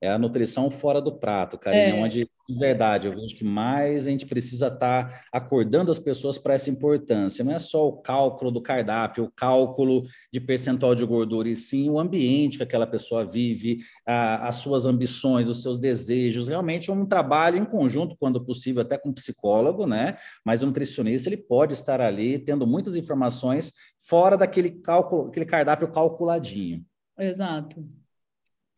[0.00, 2.02] é a nutrição fora do prato, Karine, é.
[2.02, 6.38] onde, de verdade, eu vejo que mais a gente precisa estar tá acordando as pessoas
[6.38, 7.44] para essa importância.
[7.44, 11.90] Não é só o cálculo do cardápio, o cálculo de percentual de gordura, e sim
[11.90, 16.48] o ambiente que aquela pessoa vive, a, as suas ambições, os seus desejos.
[16.48, 20.16] Realmente é um trabalho em conjunto, quando possível, até com um psicólogo, né?
[20.42, 25.92] Mas o nutricionista, ele pode estar ali tendo muitas informações fora daquele cálculo, aquele cardápio
[25.92, 26.82] calculadinho.
[27.18, 27.84] Exato.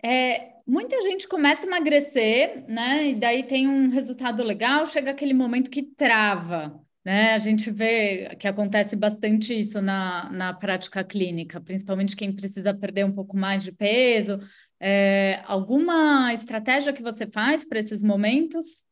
[0.05, 3.11] É, muita gente começa a emagrecer, né?
[3.11, 6.81] E daí tem um resultado legal, chega aquele momento que trava.
[7.05, 7.35] Né?
[7.35, 13.05] A gente vê que acontece bastante isso na, na prática clínica, principalmente quem precisa perder
[13.05, 14.39] um pouco mais de peso.
[14.79, 18.85] É, alguma estratégia que você faz para esses momentos?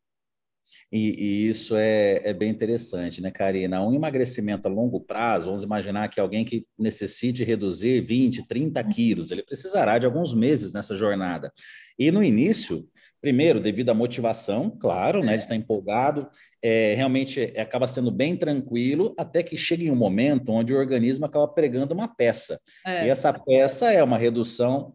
[0.92, 3.82] E, e isso é, é, bem interessante, né, Karina?
[3.86, 9.30] Um emagrecimento a longo prazo, vamos imaginar que alguém que necessite reduzir 20, 30 quilos,
[9.30, 11.52] ele precisará de alguns meses nessa jornada.
[11.98, 12.88] E no início,
[13.20, 16.28] primeiro, devido à motivação, claro, né, de estar empolgado,
[16.62, 21.26] é, realmente acaba sendo bem tranquilo, até que chega em um momento onde o organismo
[21.26, 22.60] acaba pregando uma peça.
[22.86, 23.06] É.
[23.06, 24.94] E essa peça é uma redução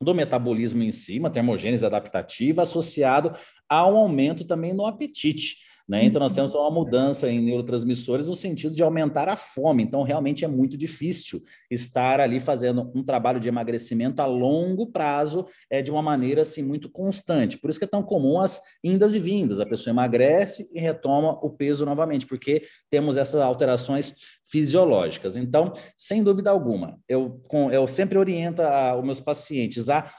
[0.00, 3.32] do metabolismo em si, uma termogênese adaptativa, associado
[3.68, 5.67] a um aumento também no apetite.
[5.88, 6.04] Né?
[6.04, 9.82] Então, nós temos uma mudança em neurotransmissores no sentido de aumentar a fome.
[9.82, 15.46] Então, realmente é muito difícil estar ali fazendo um trabalho de emagrecimento a longo prazo
[15.70, 17.56] é, de uma maneira assim muito constante.
[17.56, 19.60] Por isso que é tão comum as indas e vindas.
[19.60, 24.14] A pessoa emagrece e retoma o peso novamente, porque temos essas alterações
[24.50, 25.36] fisiológicas.
[25.36, 28.62] Então, sem dúvida alguma, eu, eu sempre oriento
[28.96, 30.10] os meus pacientes a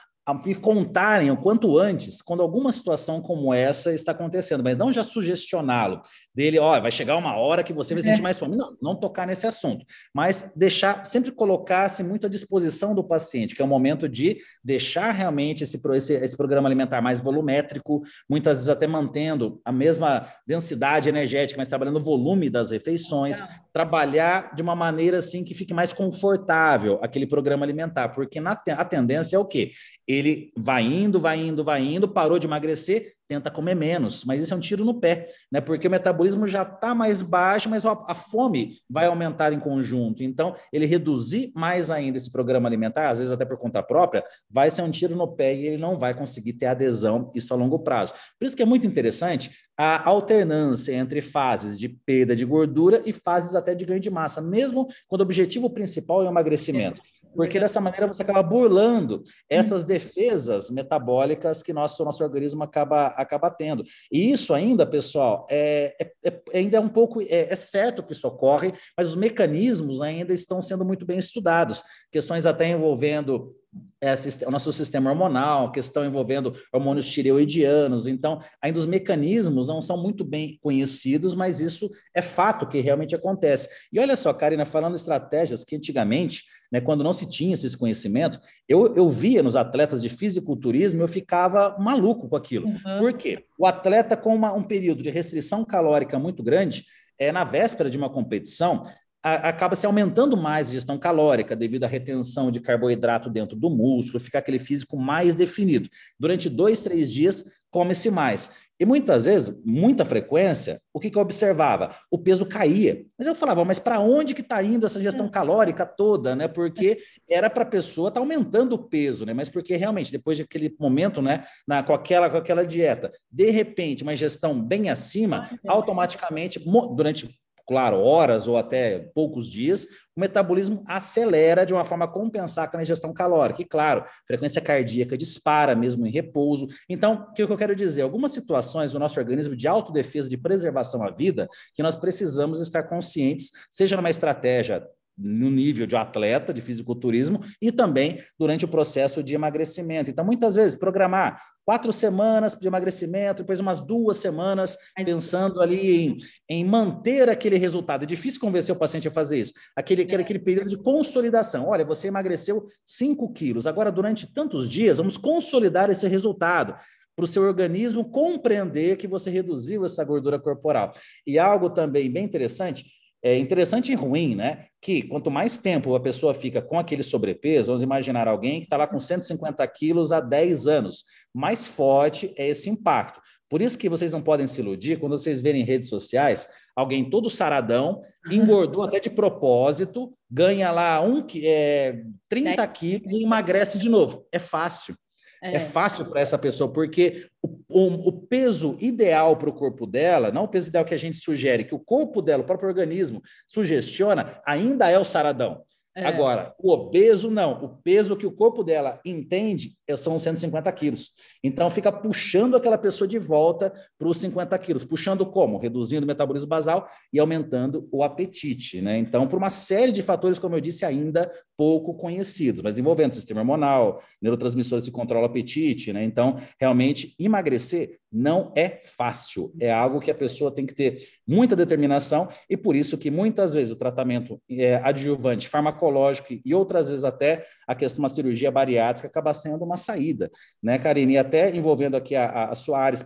[0.44, 5.02] me contarem o quanto antes, quando alguma situação como essa está acontecendo, mas não já
[5.02, 6.02] sugestioná-lo,
[6.40, 8.22] dele, ó, vai chegar uma hora que você vai sentir é.
[8.22, 8.56] mais fome.
[8.56, 9.84] Não, não tocar nesse assunto,
[10.14, 15.10] mas deixar, sempre colocar-se muito à disposição do paciente, que é o momento de deixar
[15.10, 21.10] realmente esse, esse, esse programa alimentar mais volumétrico, muitas vezes até mantendo a mesma densidade
[21.10, 25.92] energética, mas trabalhando o volume das refeições, trabalhar de uma maneira assim que fique mais
[25.92, 29.72] confortável aquele programa alimentar, porque na, a tendência é o quê?
[30.08, 34.52] Ele vai indo, vai indo, vai indo, parou de emagrecer, tenta comer menos, mas isso
[34.52, 35.60] é um tiro no pé, né?
[35.60, 40.24] Porque o metabolismo já está mais baixo, mas a, a, fome vai aumentar em conjunto.
[40.24, 44.68] Então, ele reduzir mais ainda esse programa alimentar, às vezes até por conta própria, vai
[44.68, 47.78] ser um tiro no pé e ele não vai conseguir ter adesão isso a longo
[47.78, 48.14] prazo.
[48.36, 53.12] Por isso que é muito interessante a alternância entre fases de perda de gordura e
[53.12, 57.00] fases até de ganho de massa, mesmo quando o objetivo principal é o emagrecimento
[57.34, 63.50] porque dessa maneira você acaba burlando essas defesas metabólicas que nosso, nosso organismo acaba, acaba
[63.50, 63.84] tendo.
[64.10, 68.12] E isso ainda, pessoal, é, é, é ainda é um pouco, é, é, certo que
[68.12, 71.82] isso ocorre, mas os mecanismos ainda estão sendo muito bem estudados.
[72.10, 73.54] Questões até envolvendo
[74.02, 74.14] é,
[74.46, 78.06] o nosso sistema hormonal, questão envolvendo hormônios tireoidianos.
[78.06, 83.14] Então, ainda os mecanismos não são muito bem conhecidos, mas isso é fato que realmente
[83.14, 83.68] acontece.
[83.92, 88.40] E olha só, Karina, falando estratégias que antigamente, né, quando não se tinha esse conhecimento,
[88.68, 92.66] eu, eu via nos atletas de fisiculturismo, eu ficava maluco com aquilo.
[92.66, 92.98] Uhum.
[92.98, 93.44] Por quê?
[93.58, 96.86] O atleta com uma, um período de restrição calórica muito grande,
[97.18, 98.82] é, na véspera de uma competição,
[99.22, 104.18] acaba se aumentando mais a gestão calórica devido à retenção de carboidrato dentro do músculo,
[104.18, 105.88] fica aquele físico mais definido.
[106.18, 108.50] Durante dois, três dias, come-se mais.
[108.80, 111.94] E muitas vezes, muita frequência, o que, que eu observava?
[112.10, 113.04] O peso caía.
[113.18, 115.28] Mas eu falava, mas para onde que está indo essa gestão é.
[115.28, 116.48] calórica toda, né?
[116.48, 116.96] Porque
[117.28, 119.34] era para a pessoa estar tá aumentando o peso, né?
[119.34, 124.02] Mas porque realmente, depois daquele momento, né, na, com, aquela, com aquela dieta, de repente,
[124.02, 126.58] uma gestão bem acima, automaticamente,
[126.96, 127.28] durante
[127.70, 132.82] claro, horas ou até poucos dias, o metabolismo acelera de uma forma a compensar aquela
[132.82, 133.62] ingestão calórica.
[133.62, 136.66] E, claro, frequência cardíaca dispara mesmo em repouso.
[136.88, 138.02] Então, o que eu quero dizer?
[138.02, 142.82] Algumas situações do nosso organismo de autodefesa, de preservação à vida, que nós precisamos estar
[142.82, 144.84] conscientes, seja numa estratégia
[145.20, 150.10] no nível de atleta, de fisiculturismo, e também durante o processo de emagrecimento.
[150.10, 156.16] Então, muitas vezes, programar quatro semanas de emagrecimento, depois umas duas semanas pensando ali em,
[156.48, 158.02] em manter aquele resultado.
[158.04, 159.52] É difícil convencer o paciente a fazer isso.
[159.76, 161.68] Aquele, aquele, aquele período de consolidação.
[161.68, 166.74] Olha, você emagreceu 5 quilos, agora durante tantos dias, vamos consolidar esse resultado
[167.14, 170.92] para o seu organismo compreender que você reduziu essa gordura corporal.
[171.26, 174.66] E algo também bem interessante é interessante e ruim, né?
[174.80, 178.76] Que quanto mais tempo a pessoa fica com aquele sobrepeso, vamos imaginar alguém que está
[178.76, 181.04] lá com 150 quilos há 10 anos,
[181.34, 183.20] mais forte é esse impacto.
[183.48, 187.10] Por isso que vocês não podem se iludir quando vocês verem em redes sociais alguém
[187.10, 188.00] todo saradão,
[188.30, 194.24] engordou até de propósito, ganha lá um, é, 30 quilos e emagrece de novo.
[194.32, 194.96] É fácil.
[195.42, 199.86] É, é fácil para essa pessoa, porque o, o, o peso ideal para o corpo
[199.86, 202.68] dela, não o peso ideal que a gente sugere, que o corpo dela, o próprio
[202.68, 205.62] organismo, sugestiona, ainda é o saradão.
[205.96, 206.06] É.
[206.06, 207.52] Agora, o obeso não.
[207.64, 211.12] O peso que o corpo dela entende são 150 quilos.
[211.42, 214.84] Então, fica puxando aquela pessoa de volta para os 50 quilos.
[214.84, 215.58] Puxando como?
[215.58, 218.80] Reduzindo o metabolismo basal e aumentando o apetite.
[218.80, 218.98] Né?
[218.98, 223.40] Então, por uma série de fatores, como eu disse, ainda pouco conhecidos, mas envolvendo sistema
[223.40, 225.92] hormonal, neurotransmissores que controlam o apetite.
[225.92, 226.04] Né?
[226.04, 229.52] Então, realmente, emagrecer não é fácil.
[229.60, 233.54] É algo que a pessoa tem que ter muita determinação e por isso que muitas
[233.54, 238.50] vezes o tratamento é, adjuvante farmacológico e outras vezes até a questão de uma cirurgia
[238.50, 240.30] bariátrica acaba sendo uma saída,
[240.62, 241.14] né, Karine?
[241.14, 242.98] E até envolvendo aqui a, a sua área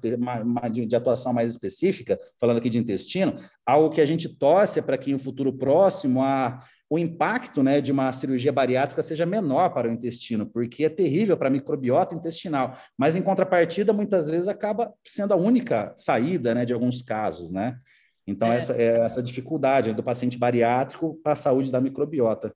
[0.71, 5.11] de, atuação mais específica, falando aqui de intestino, algo que a gente torce para que
[5.11, 6.61] em um futuro próximo a
[6.95, 11.37] o impacto né, de uma cirurgia bariátrica seja menor para o intestino, porque é terrível
[11.37, 16.65] para a microbiota intestinal, mas em contrapartida, muitas vezes acaba sendo a única saída né,
[16.65, 17.79] de alguns casos, né?
[18.27, 18.57] Então, é.
[18.57, 22.55] essa é essa dificuldade do paciente bariátrico para a saúde da microbiota.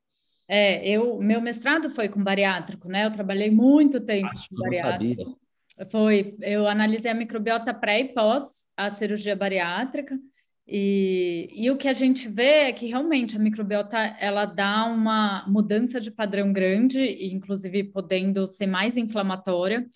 [0.48, 3.04] É, eu, meu mestrado foi com bariátrico, né?
[3.04, 5.22] Eu trabalhei muito tempo Acho com bariátrico.
[5.22, 5.90] Não sabia.
[5.90, 10.18] Foi, eu analisei a microbiota pré e pós a cirurgia bariátrica.
[10.66, 15.46] E, e, o que a gente vê é que realmente a microbiota ela dá uma
[15.48, 19.86] mudança de padrão grande, inclusive podendo ser mais inflamatória.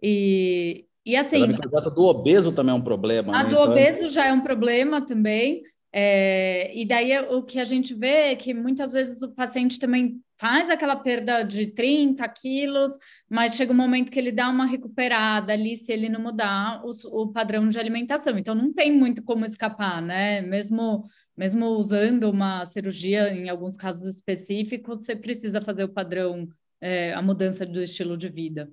[0.00, 1.40] E, e assim.
[1.40, 3.34] Mas a microbiota do obeso também é um problema.
[3.34, 3.48] A né?
[3.48, 3.70] do então...
[3.70, 5.62] obeso já é um problema também.
[5.92, 10.22] É, e daí o que a gente vê é que muitas vezes o paciente também
[10.38, 12.92] faz aquela perda de 30 quilos,
[13.28, 16.90] mas chega um momento que ele dá uma recuperada ali se ele não mudar o,
[17.22, 18.38] o padrão de alimentação.
[18.38, 20.40] Então não tem muito como escapar, né?
[20.40, 21.04] Mesmo,
[21.36, 26.48] mesmo usando uma cirurgia, em alguns casos específicos, você precisa fazer o padrão,
[26.80, 28.72] é, a mudança do estilo de vida.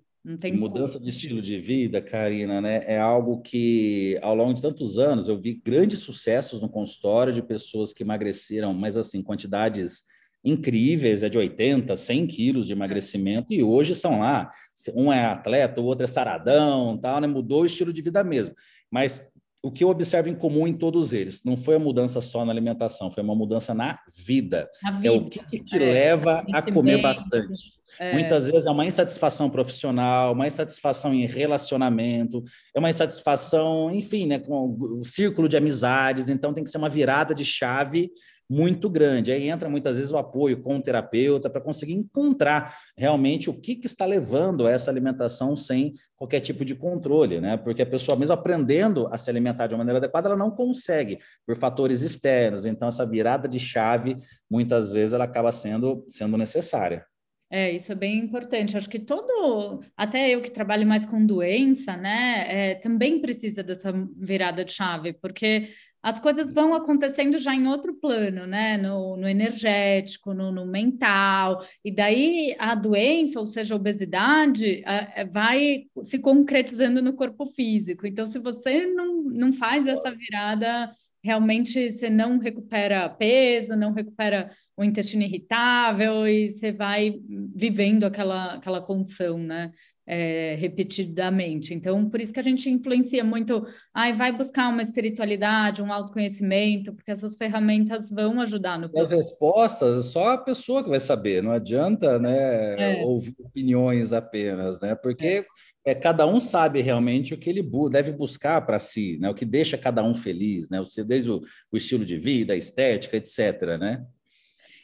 [0.60, 1.04] Mudança como.
[1.04, 2.84] de estilo de vida, Karina, né?
[2.86, 7.42] É algo que, ao longo de tantos anos, eu vi grandes sucessos no consultório de
[7.42, 10.04] pessoas que emagreceram, mas assim, quantidades
[10.44, 14.52] incríveis, é de 80, 100 quilos de emagrecimento, e hoje são lá,
[14.94, 17.28] um é atleta, o outro é saradão, tal, né?
[17.28, 18.54] Mudou o estilo de vida mesmo.
[18.92, 19.26] Mas
[19.62, 22.52] o que eu observo em comum em todos eles não foi a mudança só na
[22.52, 24.70] alimentação, foi uma mudança na vida.
[24.94, 25.08] vida.
[25.08, 27.77] É o que, que te é, leva a comer bastante.
[28.00, 28.14] É.
[28.14, 32.44] Muitas vezes é uma insatisfação profissional, uma insatisfação em relacionamento,
[32.76, 36.30] é uma insatisfação, enfim, né, com o círculo de amizades.
[36.30, 38.12] Então tem que ser uma virada de chave
[38.50, 39.32] muito grande.
[39.32, 43.76] Aí entra muitas vezes o apoio com o terapeuta para conseguir encontrar realmente o que,
[43.76, 47.58] que está levando a essa alimentação sem qualquer tipo de controle, né?
[47.58, 51.20] Porque a pessoa, mesmo aprendendo a se alimentar de uma maneira adequada, ela não consegue
[51.46, 52.66] por fatores externos.
[52.66, 54.18] Então, essa virada de chave,
[54.50, 57.06] muitas vezes, ela acaba sendo, sendo necessária.
[57.50, 58.76] É, isso é bem importante.
[58.76, 63.92] Acho que todo, até eu que trabalho mais com doença, né, é, também precisa dessa
[64.18, 65.70] virada de chave, porque
[66.02, 68.78] as coisas vão acontecendo já em outro plano, né?
[68.78, 75.22] No, no energético, no, no, mental, e daí a doença, ou seja, a obesidade, a,
[75.22, 78.08] a, vai se concretizando no corpo físico.
[78.08, 80.90] Então, se você não, não faz essa virada,
[81.28, 87.20] realmente você não recupera peso, não recupera o intestino irritável e você vai
[87.54, 89.70] vivendo aquela, aquela condição, né?
[90.08, 91.74] É, repetidamente.
[91.74, 96.94] Então, por isso que a gente influencia muito, ai, vai buscar uma espiritualidade, um autoconhecimento,
[96.94, 99.14] porque essas ferramentas vão ajudar no processo.
[99.14, 103.04] As respostas, só a pessoa que vai saber, não adianta, né, é.
[103.04, 104.96] ouvir opiniões apenas, né?
[104.96, 105.46] Porque
[105.86, 105.92] é.
[105.92, 109.30] é cada um sabe realmente o que ele bu deve buscar para si, né?
[109.30, 110.82] O que deixa cada um feliz, né?
[111.06, 114.06] Desde o, o estilo de vida, a estética, etc, né?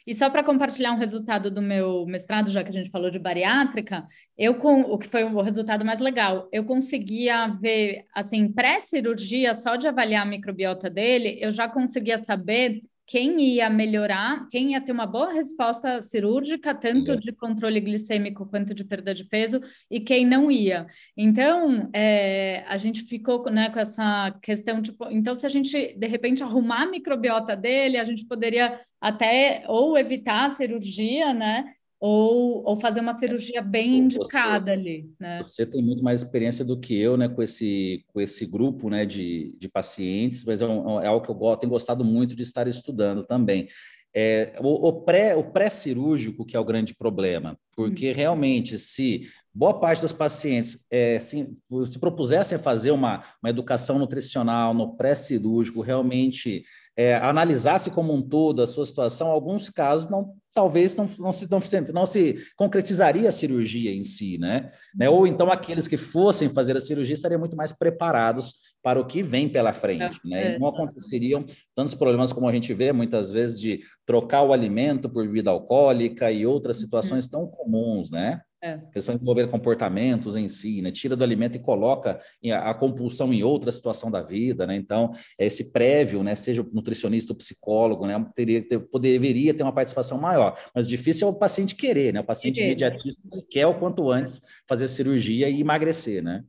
[0.06, 3.18] E só para compartilhar um resultado do meu mestrado, já que a gente falou de
[3.18, 9.54] bariátrica, eu com o que foi o resultado mais legal, eu conseguia ver assim, pré-cirurgia,
[9.54, 14.80] só de avaliar a microbiota dele, eu já conseguia saber quem ia melhorar, quem ia
[14.80, 20.00] ter uma boa resposta cirúrgica, tanto de controle glicêmico quanto de perda de peso, e
[20.00, 20.86] quem não ia.
[21.16, 26.06] Então, é, a gente ficou né, com essa questão, tipo, então, se a gente, de
[26.06, 31.74] repente, arrumar a microbiota dele, a gente poderia até ou evitar a cirurgia, né?
[32.06, 35.42] Ou, ou fazer uma cirurgia bem indicada você, ali, né?
[35.42, 39.06] Você tem muito mais experiência do que eu, né, com esse, com esse grupo, né,
[39.06, 42.42] de, de pacientes, mas é, um, é algo que eu gosto, tenho gostado muito de
[42.42, 43.68] estar estudando também.
[44.14, 48.14] É, o, o, pré, o pré-cirúrgico que é o grande problema, porque hum.
[48.14, 51.48] realmente se boa parte das pacientes é, se,
[51.90, 56.66] se propusessem a fazer uma, uma educação nutricional no pré-cirúrgico, realmente
[56.96, 61.50] é, analisasse como um todo a sua situação, alguns casos não talvez não, não, se,
[61.50, 61.58] não,
[61.92, 64.70] não se concretizaria a cirurgia em si, né?
[64.94, 65.10] né?
[65.10, 69.20] Ou então aqueles que fossem fazer a cirurgia estariam muito mais preparados para o que
[69.20, 70.54] vem pela frente, é, né?
[70.54, 70.58] É.
[70.58, 75.26] Não aconteceriam tantos problemas como a gente vê muitas vezes de trocar o alimento por
[75.26, 77.30] bebida alcoólica e outras situações uhum.
[77.30, 78.40] tão comuns, né?
[78.64, 78.78] É.
[78.90, 80.90] Questões envolver comportamentos em si, né?
[80.90, 82.18] Tira do alimento e coloca
[82.50, 84.74] a compulsão em outra situação da vida, né?
[84.74, 86.34] Então, esse prévio, né?
[86.34, 88.26] Seja o nutricionista ou psicólogo, né?
[88.34, 90.58] Teria, ter, deveria ter uma participação maior.
[90.74, 92.20] Mas difícil é o paciente querer, né?
[92.20, 96.42] O paciente imediatista quer o quanto antes fazer cirurgia e emagrecer, né?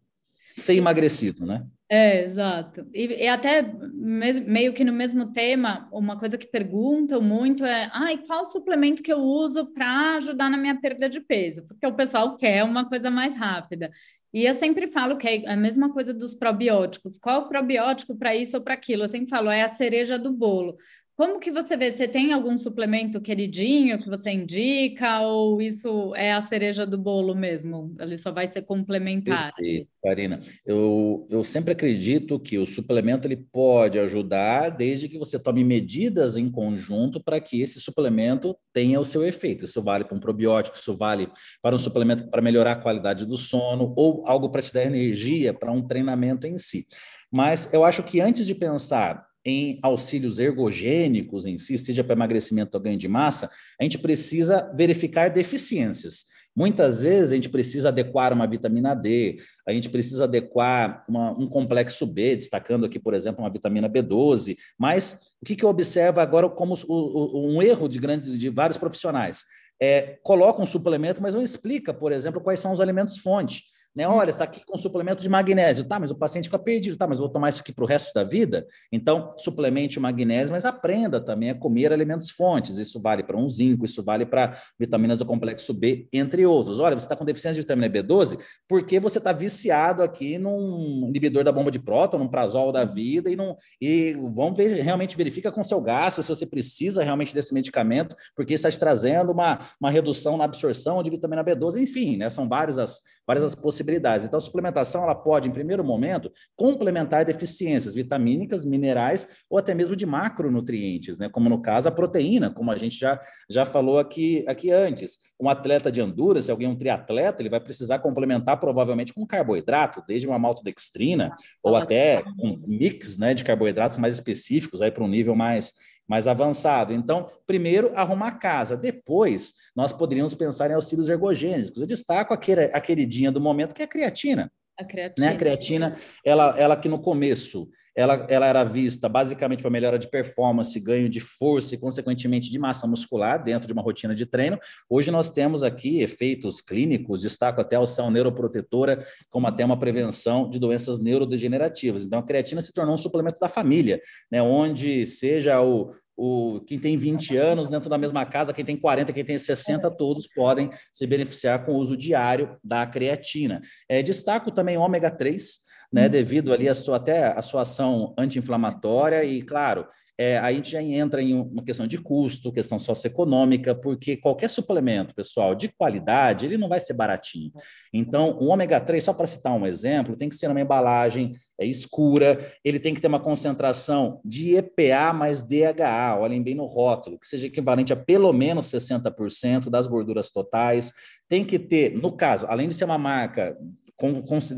[0.56, 1.66] Ser emagrecido, né?
[1.88, 2.88] É, exato.
[2.94, 8.18] E, e até meio que no mesmo tema, uma coisa que perguntam muito é: ai,
[8.26, 11.64] qual suplemento que eu uso para ajudar na minha perda de peso?
[11.68, 13.92] Porque o pessoal quer uma coisa mais rápida.
[14.34, 17.18] E eu sempre falo que é a mesma coisa dos probióticos.
[17.20, 19.04] Qual probiótico para isso ou para aquilo?
[19.04, 20.78] Eu sempre falo, é a cereja do bolo.
[21.18, 21.92] Como que você vê?
[21.92, 27.34] Você tem algum suplemento queridinho que você indica ou isso é a cereja do bolo
[27.34, 27.96] mesmo?
[27.98, 29.54] Ele só vai ser complementar?
[29.56, 30.42] Perfeito, Karina.
[30.66, 36.36] Eu, eu sempre acredito que o suplemento ele pode ajudar desde que você tome medidas
[36.36, 39.64] em conjunto para que esse suplemento tenha o seu efeito.
[39.64, 41.30] Isso vale para um probiótico, isso vale
[41.62, 45.54] para um suplemento para melhorar a qualidade do sono ou algo para te dar energia
[45.54, 46.86] para um treinamento em si.
[47.34, 52.76] Mas eu acho que antes de pensar em auxílios ergogênicos em si, seja para emagrecimento
[52.76, 56.26] ou ganho de massa, a gente precisa verificar deficiências.
[56.56, 59.38] Muitas vezes a gente precisa adequar uma vitamina D,
[59.68, 64.56] a gente precisa adequar uma, um complexo B, destacando aqui, por exemplo, uma vitamina B12.
[64.80, 68.50] Mas o que, que eu observo agora como o, o, um erro de, grandes, de
[68.50, 69.44] vários profissionais?
[69.82, 73.64] É, coloca um suplemento, mas não explica, por exemplo, quais são os alimentos fonte.
[73.96, 74.08] Né?
[74.08, 75.86] Olha, está aqui com suplemento de magnésio.
[75.86, 76.98] Tá, mas o paciente fica perdido.
[76.98, 78.68] Tá, mas vou tomar isso aqui para o resto da vida?
[78.92, 82.78] Então, suplemente o magnésio, mas aprenda também a comer alimentos fontes.
[82.78, 86.80] Isso vale para um zinco, isso vale para vitaminas do complexo B, entre outros.
[86.80, 88.38] Olha, você está com deficiência de vitamina B12
[88.68, 93.30] porque você está viciado aqui num inibidor da bomba de próton, num prazol da vida,
[93.30, 97.54] e, não, e vamos ver, realmente verifica com seu gasto se você precisa realmente desse
[97.54, 101.82] medicamento, porque está te trazendo uma, uma redução na absorção de vitamina B12.
[101.82, 102.30] Enfim, né?
[102.30, 104.26] São várias as, várias as possibilidades possibilidades.
[104.26, 109.96] Então, a suplementação ela pode, em primeiro momento, complementar deficiências vitamínicas, minerais ou até mesmo
[109.96, 111.30] de macronutrientes, né?
[111.30, 113.20] como no caso a proteína, como a gente já,
[113.50, 115.20] já falou aqui, aqui antes.
[115.40, 120.28] Um atleta de endurance, alguém um triatleta, ele vai precisar complementar provavelmente com carboidrato, desde
[120.28, 125.74] uma maltodextrina ou até um mix né, de carboidratos mais específicos para um nível mais
[126.08, 126.94] mais avançado.
[126.94, 128.78] Então, primeiro, arrumar a casa.
[128.78, 131.80] Depois, nós poderíamos pensar em auxílios ergogênicos.
[131.80, 134.52] Eu destaco aquele, a queridinha do momento, que é a creatina.
[134.78, 135.28] A creatina.
[135.28, 135.34] Né?
[135.34, 140.10] A creatina, ela, ela que no começo ela, ela era vista basicamente para melhora de
[140.10, 144.60] performance, ganho de força e, consequentemente, de massa muscular dentro de uma rotina de treino.
[144.90, 150.50] Hoje nós temos aqui efeitos clínicos, destaco até a ação neuroprotetora, como até uma prevenção
[150.50, 152.06] de doenças neurodegenerativas.
[152.06, 156.80] Então, a creatina se tornou um suplemento da família, né, onde seja o, o, quem
[156.80, 160.70] tem 20 anos dentro da mesma casa, quem tem 40, quem tem 60, todos podem
[160.92, 163.62] se beneficiar com o uso diário da creatina.
[163.88, 165.60] É, destaco também ômega 3,
[165.96, 169.88] né, devido ali a sua, até a sua ação anti-inflamatória e, claro,
[170.20, 175.16] é, a gente já entra em uma questão de custo, questão socioeconômica, porque qualquer suplemento,
[175.16, 177.50] pessoal, de qualidade, ele não vai ser baratinho.
[177.94, 181.66] Então, o ômega 3, só para citar um exemplo, tem que ser numa embalagem é,
[181.66, 187.18] escura, ele tem que ter uma concentração de EPA mais DHA, olhem bem no rótulo,
[187.18, 190.92] que seja equivalente a pelo menos 60% das gorduras totais.
[191.30, 193.58] Tem que ter, no caso, além de ser uma marca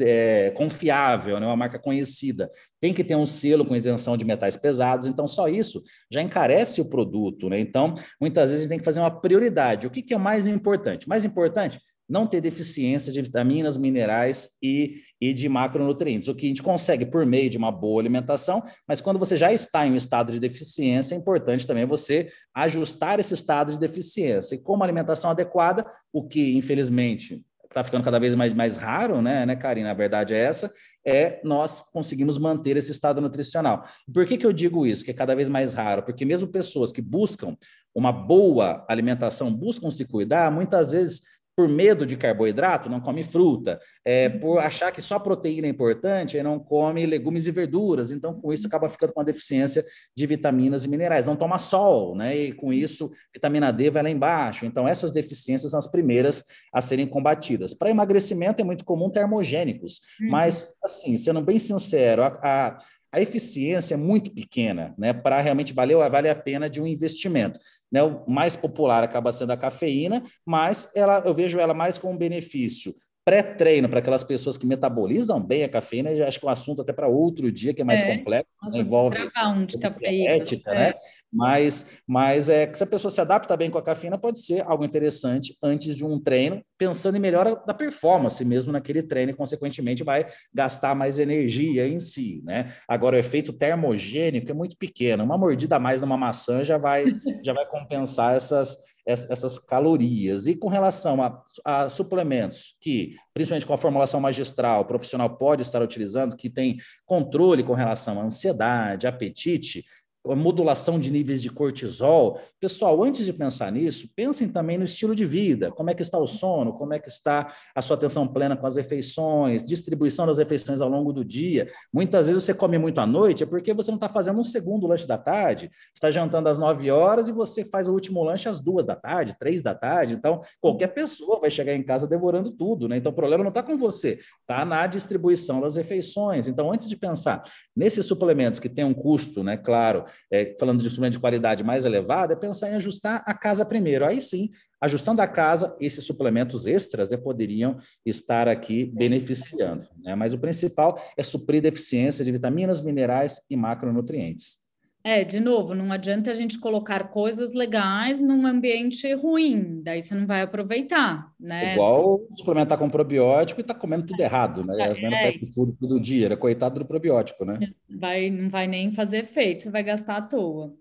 [0.01, 4.57] é, confiável, né, uma marca conhecida, tem que ter um selo com isenção de metais
[4.57, 7.49] pesados, então só isso já encarece o produto.
[7.49, 7.59] Né?
[7.59, 9.87] Então, muitas vezes a gente tem que fazer uma prioridade.
[9.87, 11.07] O que, que é mais importante?
[11.07, 16.49] Mais importante, não ter deficiência de vitaminas, minerais e, e de macronutrientes, o que a
[16.49, 19.95] gente consegue por meio de uma boa alimentação, mas quando você já está em um
[19.95, 24.55] estado de deficiência, é importante também você ajustar esse estado de deficiência.
[24.55, 29.21] E com uma alimentação adequada, o que, infelizmente, está ficando cada vez mais, mais raro,
[29.21, 29.91] né, né, Karina?
[29.91, 30.71] A verdade é essa,
[31.05, 33.85] é nós conseguimos manter esse estado nutricional.
[34.13, 35.05] Por que, que eu digo isso?
[35.05, 36.03] Que é cada vez mais raro?
[36.03, 37.55] Porque mesmo pessoas que buscam
[37.95, 41.21] uma boa alimentação, buscam se cuidar, muitas vezes
[41.57, 46.37] por medo de carboidrato, não come fruta, é, por achar que só proteína é importante,
[46.37, 49.83] aí não come legumes e verduras, então com isso acaba ficando com uma deficiência
[50.15, 52.37] de vitaminas e minerais, não toma sol, né?
[52.37, 54.67] E com isso vitamina D vai lá embaixo.
[54.67, 57.73] Então essas deficiências são as primeiras a serem combatidas.
[57.73, 60.29] Para emagrecimento é muito comum termogênicos, uhum.
[60.29, 62.79] mas assim, sendo bem sincero, a, a
[63.11, 67.59] a eficiência é muito pequena, né, para realmente valer, vale a pena de um investimento.
[67.91, 72.13] Né, o mais popular acaba sendo a cafeína, mas ela, eu vejo ela mais como
[72.13, 72.93] um benefício
[73.27, 76.81] pré-treino para aquelas pessoas que metabolizam bem a cafeína, eu acho que é um assunto
[76.81, 78.15] até para outro dia que é mais é.
[78.15, 80.75] complexo, Nossa, envolve um de cafeína, ética, é.
[80.75, 80.93] né?
[81.31, 84.61] Mas, mas é que se a pessoa se adapta bem com a cafeína, pode ser
[84.61, 89.35] algo interessante antes de um treino, pensando em melhora da performance mesmo naquele treino, e
[89.35, 92.73] consequentemente vai gastar mais energia em si, né?
[92.87, 97.05] Agora, o efeito termogênico é muito pequeno, uma mordida a mais numa maçã já vai,
[97.43, 100.47] já vai compensar essas, essas calorias.
[100.47, 105.61] E com relação a, a, suplementos que, principalmente com a formulação magistral, o profissional pode
[105.61, 109.83] estar utilizando, que tem controle com relação à ansiedade, apetite,
[110.31, 112.39] a modulação de níveis de cortisol.
[112.59, 116.17] Pessoal, antes de pensar nisso, pensem também no estilo de vida, como é que está
[116.17, 120.37] o sono, como é que está a sua atenção plena com as refeições, distribuição das
[120.37, 121.67] refeições ao longo do dia.
[121.93, 124.87] Muitas vezes você come muito à noite, é porque você não está fazendo um segundo
[124.87, 128.61] lanche da tarde, está jantando às 9 horas e você faz o último lanche às
[128.61, 130.13] duas da tarde, três da tarde.
[130.13, 132.97] Então, qualquer pessoa vai chegar em casa devorando tudo, né?
[132.97, 136.47] Então, o problema não está com você, está na distribuição das refeições.
[136.47, 137.43] Então, antes de pensar
[137.77, 141.85] nesses suplementos que têm um custo, né, claro, é, falando de instrumento de qualidade mais
[141.85, 144.03] elevada, é pensar em ajustar a casa primeiro.
[144.03, 144.49] Aí sim,
[144.81, 149.87] ajustando a casa, esses suplementos extras né, poderiam estar aqui beneficiando.
[150.03, 150.15] Né?
[150.15, 154.66] Mas o principal é suprir deficiência de vitaminas, minerais e macronutrientes.
[155.07, 160.13] É, de novo, não adianta a gente colocar coisas legais num ambiente ruim, daí você
[160.13, 161.75] não vai aproveitar, né?
[161.75, 164.75] Igual suplementar com probiótico e tá comendo tudo errado, né?
[164.77, 165.31] É, comendo é.
[165.31, 167.57] fast food todo dia, era coitado do probiótico, né?
[167.89, 170.75] Vai, não vai nem fazer efeito, você vai gastar à toa.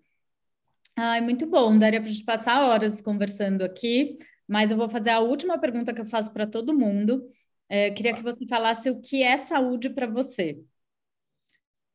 [0.96, 5.20] Ai, muito bom, daria para gente passar horas conversando aqui, mas eu vou fazer a
[5.20, 7.28] última pergunta que eu faço para todo mundo.
[7.68, 10.58] É, queria que você falasse o que é saúde para você.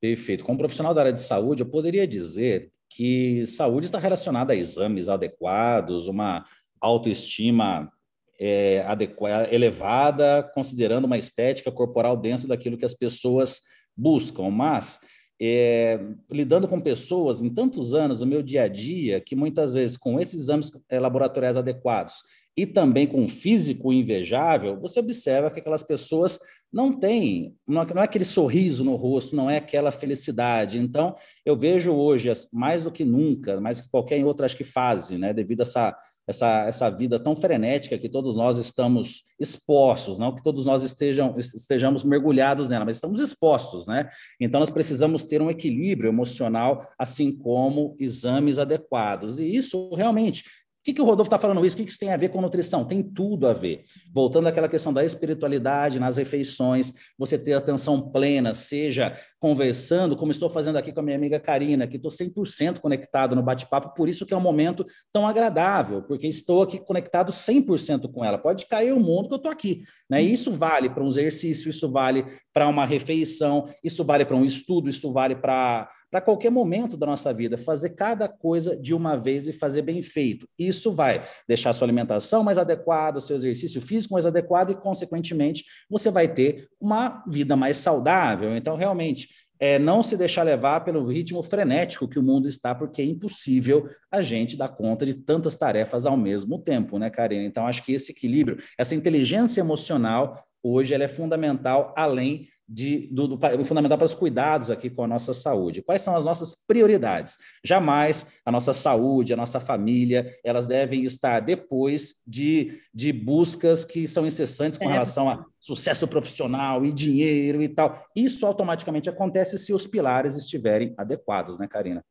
[0.01, 0.43] Perfeito.
[0.43, 5.07] Como profissional da área de saúde, eu poderia dizer que saúde está relacionada a exames
[5.07, 6.43] adequados, uma
[6.81, 7.91] autoestima
[8.39, 13.61] é, adequada, elevada, considerando uma estética corporal dentro daquilo que as pessoas
[13.95, 14.49] buscam.
[14.49, 14.99] Mas
[15.39, 15.99] é,
[16.31, 20.19] lidando com pessoas em tantos anos no meu dia a dia, que muitas vezes com
[20.19, 22.23] esses exames é, laboratoriais adequados
[22.57, 26.39] e também com um físico invejável, você observa que aquelas pessoas
[26.71, 30.77] não têm, não é, aquele sorriso no rosto, não é aquela felicidade.
[30.77, 31.13] Então,
[31.45, 35.17] eu vejo hoje, mais do que nunca, mais do que qualquer outra acho que fase,
[35.17, 40.33] né, devido a essa, essa, essa vida tão frenética que todos nós estamos expostos, não
[40.33, 44.07] que todos nós estejam, estejamos mergulhados nela, mas estamos expostos, né?
[44.39, 49.39] Então, nós precisamos ter um equilíbrio emocional, assim como exames adequados.
[49.39, 50.45] E isso realmente
[50.81, 51.75] o que, que o Rodolfo está falando isso?
[51.75, 52.83] O que, que isso tem a ver com nutrição?
[52.83, 53.83] Tem tudo a ver.
[54.11, 60.49] Voltando àquela questão da espiritualidade nas refeições, você ter atenção plena, seja conversando, como estou
[60.49, 64.25] fazendo aqui com a minha amiga Karina, que estou 100% conectado no bate-papo, por isso
[64.25, 64.83] que é um momento
[65.13, 68.39] tão agradável, porque estou aqui conectado 100% com ela.
[68.39, 69.83] Pode cair o mundo que eu estou aqui.
[70.09, 70.23] Né?
[70.23, 74.43] E isso vale para um exercício, isso vale para uma refeição, isso vale para um
[74.43, 79.15] estudo, isso vale para para qualquer momento da nossa vida, fazer cada coisa de uma
[79.15, 80.47] vez e fazer bem feito.
[80.59, 86.11] Isso vai deixar sua alimentação mais adequada, seu exercício físico mais adequado e, consequentemente, você
[86.11, 88.55] vai ter uma vida mais saudável.
[88.57, 93.01] Então, realmente, é não se deixar levar pelo ritmo frenético que o mundo está, porque
[93.01, 97.43] é impossível a gente dar conta de tantas tarefas ao mesmo tempo, né, Karina?
[97.43, 103.27] Então, acho que esse equilíbrio, essa inteligência emocional, hoje, ela é fundamental, além de, do,
[103.27, 105.81] do, fundamental para os cuidados aqui com a nossa saúde.
[105.81, 107.37] Quais são as nossas prioridades?
[107.65, 114.07] Jamais a nossa saúde, a nossa família, elas devem estar depois de, de buscas que
[114.07, 114.93] são incessantes com é.
[114.93, 118.05] relação a sucesso profissional e dinheiro e tal.
[118.15, 122.01] Isso automaticamente acontece se os pilares estiverem adequados, né, Karina?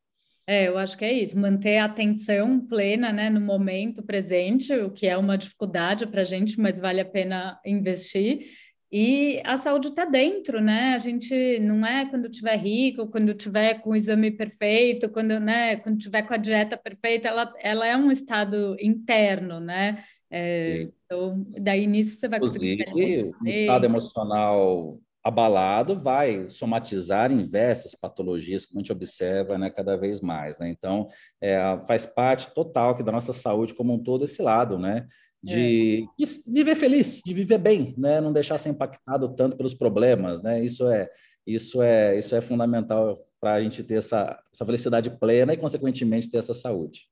[0.47, 4.91] É, eu acho que é isso, manter a atenção plena né, no momento presente, o
[4.91, 8.47] que é uma dificuldade para a gente, mas vale a pena investir
[8.93, 10.95] e a saúde está dentro, né?
[10.95, 15.77] A gente não é quando tiver rico, quando tiver com o exame perfeito, quando, né,
[15.77, 20.03] quando tiver com a dieta perfeita, ela, ela é um estado interno, né?
[20.29, 22.83] É, então, daí nisso você vai conseguir.
[22.83, 29.71] Inclusive, um estado emocional abalado vai somatizar em diversas patologias que a gente observa né,
[29.71, 30.59] cada vez mais.
[30.59, 30.71] Né?
[30.71, 31.09] Então,
[31.41, 35.07] é, faz parte total que da nossa saúde como um todo esse lado, né?
[35.43, 36.25] De, é.
[36.25, 38.21] de, viver feliz, de viver bem, né?
[38.21, 40.63] Não deixar ser impactado tanto pelos problemas, né?
[40.63, 41.09] Isso é
[41.47, 46.31] isso é isso é fundamental para a gente ter essa, essa felicidade plena e consequentemente
[46.31, 47.09] ter essa saúde.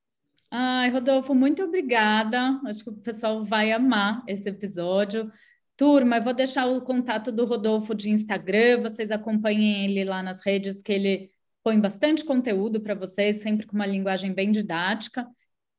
[0.51, 2.59] Ai, Rodolfo, muito obrigada.
[2.65, 5.31] Acho que o pessoal vai amar esse episódio.
[5.75, 10.43] Turma, eu vou deixar o contato do Rodolfo de Instagram, vocês acompanhem ele lá nas
[10.45, 11.31] redes, que ele
[11.63, 15.25] põe bastante conteúdo para vocês, sempre com uma linguagem bem didática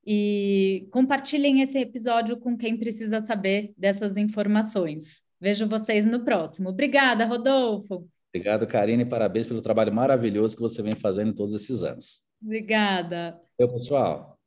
[0.06, 5.22] e compartilhem esse episódio com quem precisa saber dessas informações.
[5.40, 6.70] Vejo vocês no próximo.
[6.70, 8.08] Obrigada, Rodolfo.
[8.32, 12.24] Obrigado, Karine, parabéns pelo trabalho maravilhoso que você vem fazendo todos esses anos.
[12.42, 13.40] Obrigada.
[13.58, 14.39] Eu, pessoal.